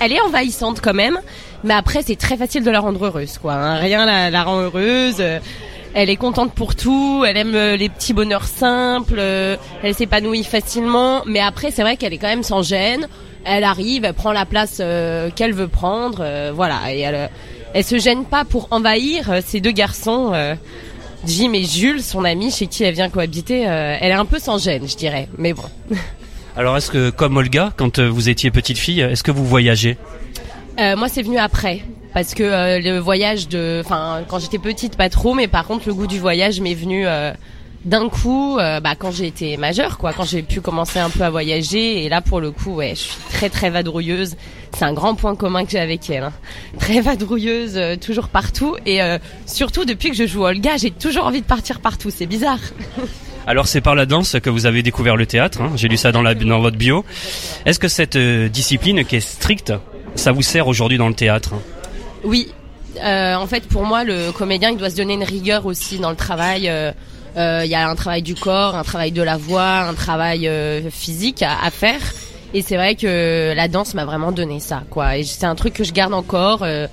[0.00, 1.20] elle est envahissante quand même,
[1.62, 3.52] mais après c'est très facile de la rendre heureuse, quoi.
[3.52, 3.76] hein.
[3.76, 5.18] Rien la, la rend heureuse.
[5.20, 5.38] euh,
[5.94, 11.22] Elle est contente pour tout, elle aime euh, les petits bonheurs simples, elle s'épanouit facilement,
[11.24, 13.06] mais après c'est vrai qu'elle est quand même sans gêne.
[13.44, 14.82] Elle arrive, elle prend la place
[15.36, 17.30] qu'elle veut prendre, voilà, et elle,
[17.72, 20.32] elle se gêne pas pour envahir ces deux garçons.
[21.26, 24.38] Jim et Jules, son ami chez qui elle vient cohabiter, euh, elle est un peu
[24.38, 25.28] sans gêne, je dirais.
[25.38, 25.64] Mais bon.
[26.56, 29.96] Alors est-ce que, comme Olga, quand euh, vous étiez petite fille, est-ce que vous voyagez?
[30.78, 31.82] Euh, moi, c'est venu après.
[32.12, 33.82] Parce que euh, le voyage de...
[33.84, 35.34] Enfin, quand j'étais petite, pas trop.
[35.34, 37.06] Mais par contre, le goût du voyage m'est venu
[37.84, 40.12] d'un coup euh, bah, quand j'ai été majeure, quoi.
[40.12, 42.04] Quand j'ai pu commencer un peu à voyager.
[42.04, 44.36] Et là, pour le coup, ouais, je suis très, très vadrouilleuse.
[44.76, 46.24] C'est un grand point commun que j'ai avec elle.
[46.24, 46.32] hein.
[46.78, 48.76] Très vadrouilleuse, euh, toujours partout.
[48.86, 52.10] Et euh, surtout, depuis que je joue Olga, j'ai toujours envie de partir partout.
[52.10, 52.58] C'est bizarre.
[53.46, 55.60] Alors c'est par la danse que vous avez découvert le théâtre.
[55.60, 55.72] hein.
[55.76, 57.04] J'ai lu ça dans, la, dans votre bio.
[57.66, 59.72] Est-ce que cette discipline qui est stricte,
[60.14, 61.52] ça vous sert aujourd'hui dans le théâtre
[62.24, 62.48] Oui.
[63.04, 66.08] Euh, en fait, pour moi, le comédien, il doit se donner une rigueur aussi dans
[66.10, 66.70] le travail.
[67.36, 70.46] Euh, Il y a un travail du corps, un travail de la voix, un travail
[70.48, 72.00] euh, physique à, à faire.
[72.52, 75.16] Et c'est vrai que la danse m'a vraiment donné ça, quoi.
[75.16, 76.86] Et c'est un truc que je garde encore euh,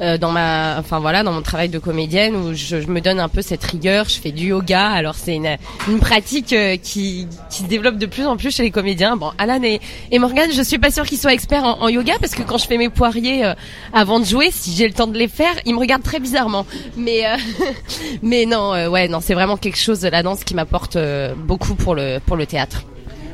[0.00, 3.20] euh, dans ma, enfin voilà, dans mon travail de comédienne où je, je me donne
[3.20, 4.08] un peu cette rigueur.
[4.08, 4.88] Je fais du yoga.
[4.88, 5.56] Alors c'est une,
[5.88, 9.16] une pratique euh, qui, qui se développe de plus en plus chez les comédiens.
[9.16, 9.80] Bon, Alan et,
[10.10, 12.58] et Morgane, je suis pas sûre qu'ils soient experts en, en yoga parce que quand
[12.58, 13.54] je fais mes poiriers euh,
[13.92, 16.66] avant de jouer, si j'ai le temps de les faire, ils me regardent très bizarrement.
[16.96, 17.36] Mais euh,
[18.22, 21.34] mais non, euh, ouais, non, c'est vraiment quelque chose de la danse qui m'apporte euh,
[21.36, 22.84] beaucoup pour le pour le théâtre.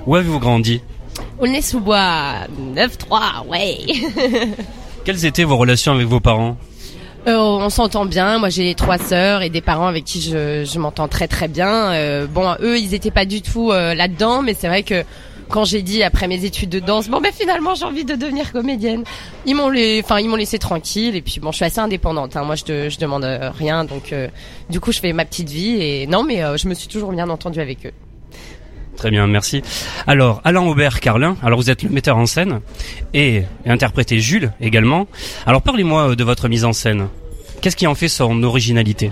[0.07, 0.81] Où avez-vous grandi?
[1.39, 3.79] Aulnay-sous-Bois, 9-3, ouais.
[5.05, 6.57] Quelles étaient vos relations avec vos parents
[7.27, 8.39] Euh, on s'entend bien.
[8.39, 11.93] Moi, j'ai trois sœurs et des parents avec qui je, je m'entends très très bien.
[11.93, 15.05] Euh, bon, eux, ils étaient pas du tout euh, là-dedans, mais c'est vrai que
[15.49, 18.53] quand j'ai dit après mes études de danse, bon ben finalement j'ai envie de devenir
[18.53, 19.05] comédienne,
[19.47, 22.37] ils m'ont les, enfin ils m'ont laissé tranquille et puis bon, je suis assez indépendante.
[22.37, 22.45] Hein.
[22.45, 24.29] Moi, je te, je demande euh, rien, donc euh,
[24.71, 27.13] du coup, je fais ma petite vie et non, mais euh, je me suis toujours
[27.13, 27.93] bien entendue avec eux.
[28.97, 29.63] Très bien, merci.
[30.07, 32.61] Alors, Alain Aubert Carlin, alors vous êtes le metteur en scène
[33.13, 35.07] et, interprété Jules également.
[35.47, 37.09] Alors parlez-moi euh, de votre mise en scène.
[37.61, 39.11] Qu'est-ce qui en fait son originalité?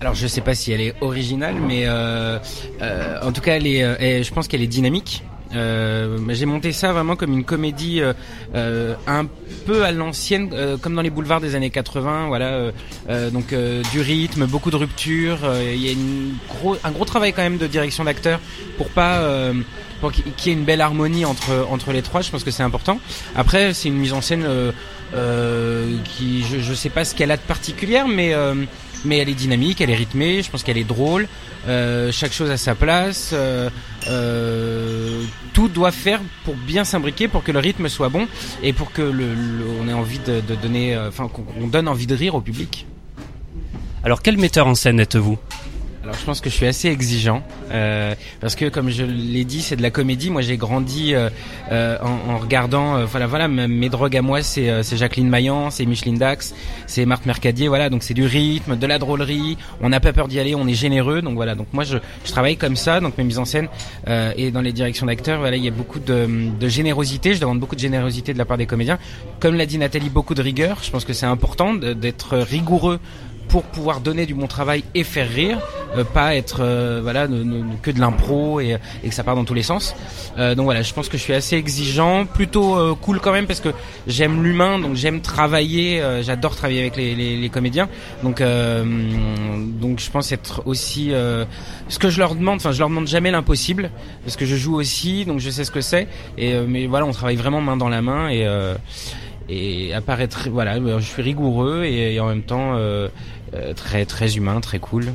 [0.00, 2.38] Alors je sais pas si elle est originale, mais euh,
[2.80, 5.22] euh, en tout cas, elle est, je pense qu'elle est dynamique.
[5.54, 8.12] Euh, j'ai monté ça vraiment comme une comédie euh,
[8.54, 9.26] euh, un
[9.66, 12.28] peu à l'ancienne, euh, comme dans les boulevards des années 80.
[12.28, 12.72] Voilà, euh,
[13.08, 13.54] euh, donc
[13.92, 15.38] du rythme, beaucoup de ruptures.
[15.60, 18.40] Il y a une gros, un gros travail quand même de direction d'acteur
[18.76, 19.22] pour pas
[20.00, 22.22] pour qu'il y ait une belle harmonie entre entre les trois.
[22.22, 23.00] Je pense que c'est important.
[23.36, 24.46] Après, c'est une mise en scène
[26.04, 28.34] qui, je, je sais pas ce qu'elle a de particulière, mais
[29.04, 30.42] mais elle est dynamique, elle est rythmée.
[30.42, 31.28] Je pense qu'elle est drôle.
[31.66, 33.34] Chaque chose à sa place.
[34.08, 35.22] Euh,
[35.52, 38.26] tout doit faire pour bien s'imbriquer, pour que le rythme soit bon
[38.62, 39.34] et pour que le,
[39.80, 42.86] on ait envie de, de donner, euh, enfin qu'on donne envie de rire au public.
[44.02, 45.38] Alors quel metteur en scène êtes-vous?
[46.02, 47.42] Alors je pense que je suis assez exigeant
[47.72, 50.30] euh, parce que comme je l'ai dit c'est de la comédie.
[50.30, 51.28] Moi j'ai grandi euh,
[51.70, 55.28] euh, en, en regardant euh, voilà voilà mes drogues à moi c'est euh, c'est Jacqueline
[55.28, 56.54] Maillan, c'est Micheline Dax,
[56.86, 59.58] c'est Marc Mercadier voilà donc c'est du rythme, de la drôlerie.
[59.82, 62.30] On n'a pas peur d'y aller, on est généreux donc voilà donc moi je, je
[62.32, 63.68] travaille comme ça donc mes mises en scène
[64.08, 66.26] euh, et dans les directions d'acteurs voilà il y a beaucoup de,
[66.58, 67.34] de générosité.
[67.34, 68.98] Je demande beaucoup de générosité de la part des comédiens.
[69.38, 70.78] Comme l'a dit Nathalie beaucoup de rigueur.
[70.82, 73.00] Je pense que c'est important d'être rigoureux
[73.50, 75.58] pour pouvoir donner du bon travail et faire rire,
[75.96, 79.34] euh, pas être euh, voilà ne- ne- que de l'impro et, et que ça part
[79.34, 79.94] dans tous les sens.
[80.38, 83.46] Euh, donc voilà, je pense que je suis assez exigeant, plutôt euh, cool quand même
[83.48, 83.70] parce que
[84.06, 87.88] j'aime l'humain, donc j'aime travailler, euh, j'adore travailler avec les, les, les comédiens.
[88.22, 88.84] Donc euh,
[89.80, 91.10] donc je pense être aussi
[91.88, 93.90] ce que je leur demande, enfin je leur demande jamais l'impossible
[94.24, 96.06] parce que je joue aussi, donc je sais ce que c'est.
[96.38, 98.46] Et mais voilà, on travaille vraiment main dans la main et
[99.52, 103.08] et apparaître voilà je suis rigoureux et, et en même temps euh,
[103.74, 105.12] très très humain très cool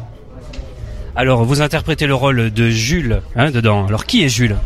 [1.16, 3.86] Alors vous interprétez le rôle de Jules hein, dedans.
[3.88, 4.58] Alors qui est Jules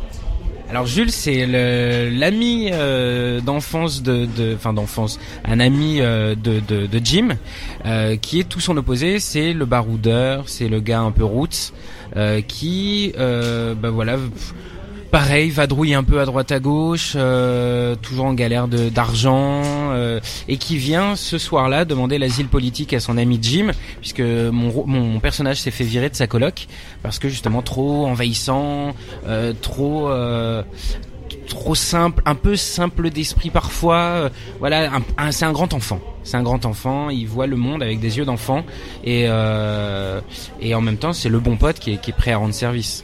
[0.70, 6.62] alors Jules c'est l'ami euh, d'enfance de enfin d'enfance un ami euh, de,
[7.04, 7.30] Jim
[7.88, 11.74] euh, qui est tout son opposé c'est le baroudeur c'est le gars un peu roots
[12.16, 14.18] euh, qui euh, bah voilà
[15.12, 20.58] Pareil, vadrouille un peu à droite à gauche, euh, toujours en galère d'argent, euh, et
[20.58, 25.62] qui vient ce soir-là demander l'asile politique à son ami Jim, puisque mon, mon personnage
[25.62, 26.68] s'est fait virer de sa coloc
[27.02, 28.94] parce que justement trop envahissant,
[29.28, 30.10] euh, trop
[31.48, 34.30] trop simple, un peu simple d'esprit parfois.
[34.60, 34.92] voilà,
[35.32, 36.00] c'est un grand enfant.
[36.24, 37.10] C'est un grand enfant.
[37.10, 38.64] Il voit le monde avec des yeux d'enfant
[39.04, 39.24] et
[40.62, 43.04] et en même temps c'est le bon pote qui est prêt à rendre service.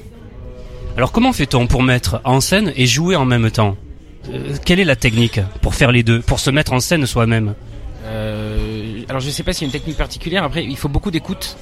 [0.97, 3.75] Alors comment fait-on pour mettre en scène et jouer en même temps?
[4.33, 7.53] Euh, Quelle est la technique pour faire les deux, pour se mettre en scène soi-même?
[8.05, 10.45] Euh, alors je sais pas s'il y a une technique particulière.
[10.45, 11.57] Après, il faut beaucoup d'écoute.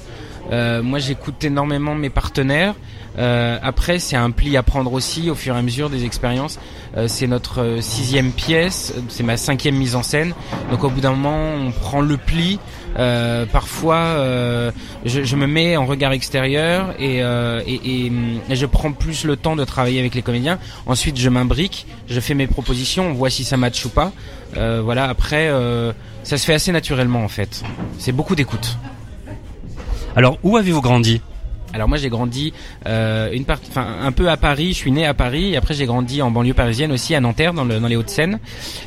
[0.52, 2.74] Euh, moi, j'écoute énormément mes partenaires.
[3.16, 6.58] Après, c'est un pli à prendre aussi au fur et à mesure des expériences.
[7.06, 10.34] C'est notre sixième pièce, c'est ma cinquième mise en scène.
[10.70, 12.58] Donc, au bout d'un moment, on prend le pli.
[12.96, 14.70] Euh, parfois, euh,
[15.04, 18.92] je, je me mets en regard extérieur et, euh, et, et, hum, et je prends
[18.92, 20.58] plus le temps de travailler avec les comédiens.
[20.86, 24.12] Ensuite, je m'imbrique, je fais mes propositions, on voit si ça match ou pas.
[24.56, 25.08] Euh, voilà.
[25.08, 25.92] Après, euh,
[26.22, 27.62] ça se fait assez naturellement en fait.
[27.98, 28.78] C'est beaucoup d'écoute.
[30.16, 31.20] Alors où avez-vous grandi?
[31.74, 32.52] Alors moi j'ai grandi
[32.86, 34.68] euh, une enfin un peu à Paris.
[34.68, 37.52] Je suis né à Paris et après j'ai grandi en banlieue parisienne aussi à Nanterre
[37.52, 38.38] dans, le, dans les Hauts-de-Seine.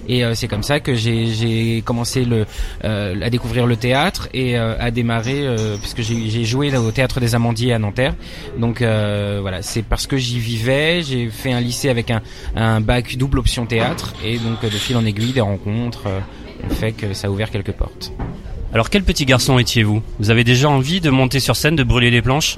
[0.08, 2.46] Et euh, c'est comme ça que j'ai commencé le
[2.86, 7.36] euh, à découvrir le théâtre et à démarrer euh, puisque j'ai joué au théâtre des
[7.36, 8.16] Amandiers à Nanterre.
[8.58, 11.04] Donc voilà, c'est parce que j'y vivais.
[11.04, 12.22] J'ai fait un lycée avec un,
[12.56, 16.94] un bac double option théâtre et donc de fil en aiguille des rencontres ont fait
[16.94, 18.14] que ça a ouvert quelques portes.
[18.74, 20.02] Alors quel petit garçon étiez-vous?
[20.20, 22.58] Vous avez déjà envie de monter sur scène, de brûler les planches?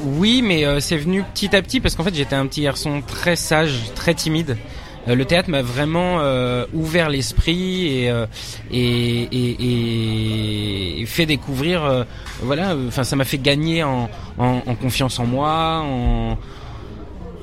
[0.00, 3.02] Oui, mais euh, c'est venu petit à petit parce qu'en fait j'étais un petit garçon
[3.06, 4.56] très sage, très timide.
[5.08, 8.26] Euh, le théâtre m'a vraiment euh, ouvert l'esprit et, euh,
[8.70, 11.84] et, et, et- fait découvrir.
[11.84, 12.04] euh,
[12.42, 14.08] voilà, enfin ça m'a fait gagner en,
[14.38, 16.38] en, en confiance en moi, en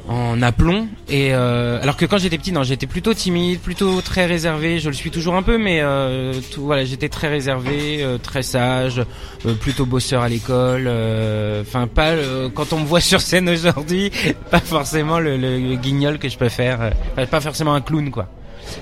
[0.10, 0.88] en aplomb.
[1.08, 4.80] Et euh, alors que quand j'étais petit non j'étais plutôt timide plutôt très réservé.
[4.80, 8.42] Je le suis toujours un peu mais euh, tout, voilà j'étais très réservé euh, très
[8.42, 9.04] sage
[9.46, 10.86] euh, plutôt bosseur à l'école.
[10.88, 14.12] Euh, enfin pas euh, quand on me voit sur scène aujourd'hui
[14.50, 16.92] pas forcément le, le- guignol que je peux faire
[17.30, 18.28] pas forcément un clown quoi.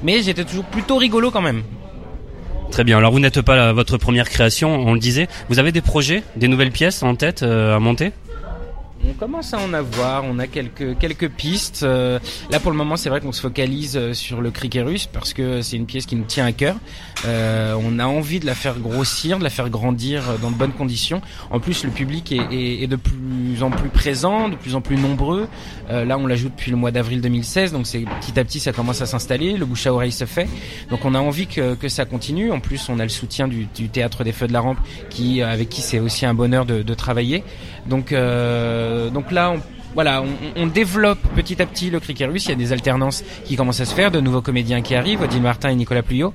[0.04, 1.64] Mais j'étais toujours plutôt rigolo quand même.
[2.72, 2.98] Très bien.
[3.00, 5.28] Alors vous n'êtes pas la- votre première création, on le disait.
[5.50, 8.12] Vous avez des projets, des nouvelles pièces en tête à monter?
[9.06, 11.84] On commence à en avoir, on a quelques quelques pistes.
[11.84, 12.20] Euh,
[12.52, 15.34] là pour le moment c'est vrai qu'on se focalise euh, sur le cricket russe parce
[15.34, 16.76] que c'est une pièce qui nous tient à cœur.
[17.26, 20.56] Euh, on a envie de la faire grossir, de la faire grandir euh, dans de
[20.56, 21.22] bonnes conditions.
[21.52, 25.48] En plus le public est, de plus en plus présent, de plus en plus nombreux.
[25.90, 28.74] Là on la joue depuis le mois d'avril 2016, donc c'est petit à petit ça
[28.74, 30.48] commence à s'installer, le bouche à oreille se fait.
[30.90, 32.52] Donc on a envie que, que ça continue.
[32.52, 34.80] En plus on a le soutien du, du théâtre des Feux de la Rampe
[35.10, 37.44] qui avec qui c'est aussi un bonheur de, de travailler.
[37.88, 39.60] Donc euh, donc là, on,
[39.94, 42.46] voilà, on, on, développe petit à petit le cricket russe.
[42.46, 45.22] Il y a des alternances qui commencent à se faire, de nouveaux comédiens qui arrivent,
[45.22, 46.34] Odile Martin et Nicolas Pluyot,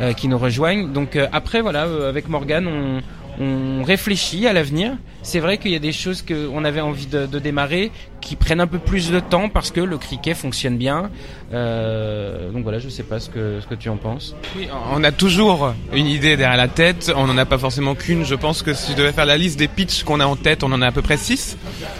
[0.00, 0.92] euh, qui nous rejoignent.
[0.92, 3.02] Donc euh, après, voilà, euh, avec Morgane, on,
[3.40, 4.92] on réfléchit à l'avenir.
[5.22, 8.66] C'est vrai qu'il y a des choses qu'on avait envie de, démarrer qui prennent un
[8.66, 11.10] peu plus de temps parce que le cricket fonctionne bien.
[11.52, 14.34] Euh, donc voilà, je sais pas ce que, ce que tu en penses.
[14.56, 17.12] Oui, on a toujours une idée derrière la tête.
[17.16, 18.24] On n'en a pas forcément qu'une.
[18.24, 20.62] Je pense que si je devais faire la liste des pitchs qu'on a en tête,
[20.62, 21.56] on en a à peu près six.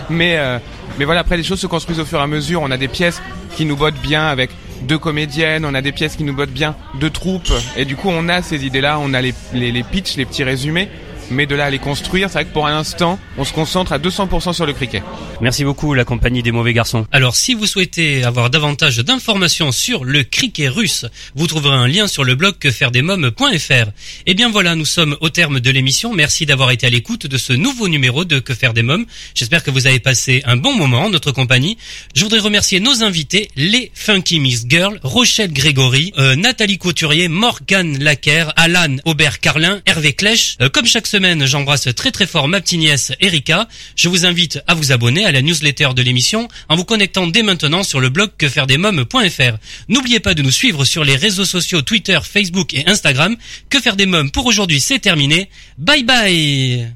[0.09, 0.59] Mais, euh,
[0.99, 2.63] mais voilà, après les choses se construisent au fur et à mesure.
[2.63, 3.23] On a des pièces
[3.57, 4.51] qui nous bottent bien avec
[4.83, 7.53] deux comédiennes, on a des pièces qui nous bottent bien, deux troupes.
[7.77, 10.45] Et du coup, on a ces idées-là, on a les, les, les pitchs, les petits
[10.45, 10.89] résumés
[11.31, 13.93] mais de là à les construire, c'est vrai que pour un instant, on se concentre
[13.93, 15.03] à 200% sur le cricket.
[15.41, 17.07] Merci beaucoup la compagnie des mauvais garçons.
[17.13, 22.07] Alors si vous souhaitez avoir davantage d'informations sur le cricket russe, vous trouverez un lien
[22.07, 23.73] sur le blog quefairedesmoms.fr.
[23.73, 23.91] Et
[24.27, 26.15] eh bien voilà, nous sommes au terme de l'émission.
[26.15, 29.07] Merci d'avoir été à l'écoute de ce nouveau numéro de Que faire des mômes.
[29.35, 31.77] J'espère que vous avez passé un bon moment en notre compagnie.
[32.15, 37.99] Je voudrais remercier nos invités, les Funky Miss Girls, Rochelle Grégory, euh, Nathalie Couturier, Morgane
[37.99, 40.57] Lacker, Alan Aubert-Carlin, Hervé Clèche.
[40.61, 43.69] Euh, comme chaque semaine, j'embrasse très très fort ma petite nièce Erika.
[43.95, 47.45] Je vous invite à vous abonner à la newsletter de l'émission en vous connectant dès
[47.45, 49.57] maintenant sur le blog quefairedesmoms.fr.
[49.89, 53.37] N'oubliez pas de nous suivre sur les réseaux sociaux Twitter, Facebook et Instagram.
[53.71, 55.51] Que faire des mômes pour aujourd'hui, c'est terminé.
[55.79, 56.93] Bye bye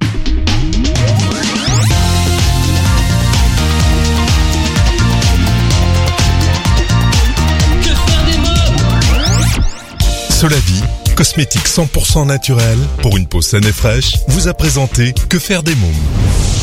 [10.29, 10.83] Solavi,
[11.19, 15.75] cosmétique 100% naturel pour une peau saine et fraîche, vous a présenté Que faire des
[15.75, 16.58] mômes.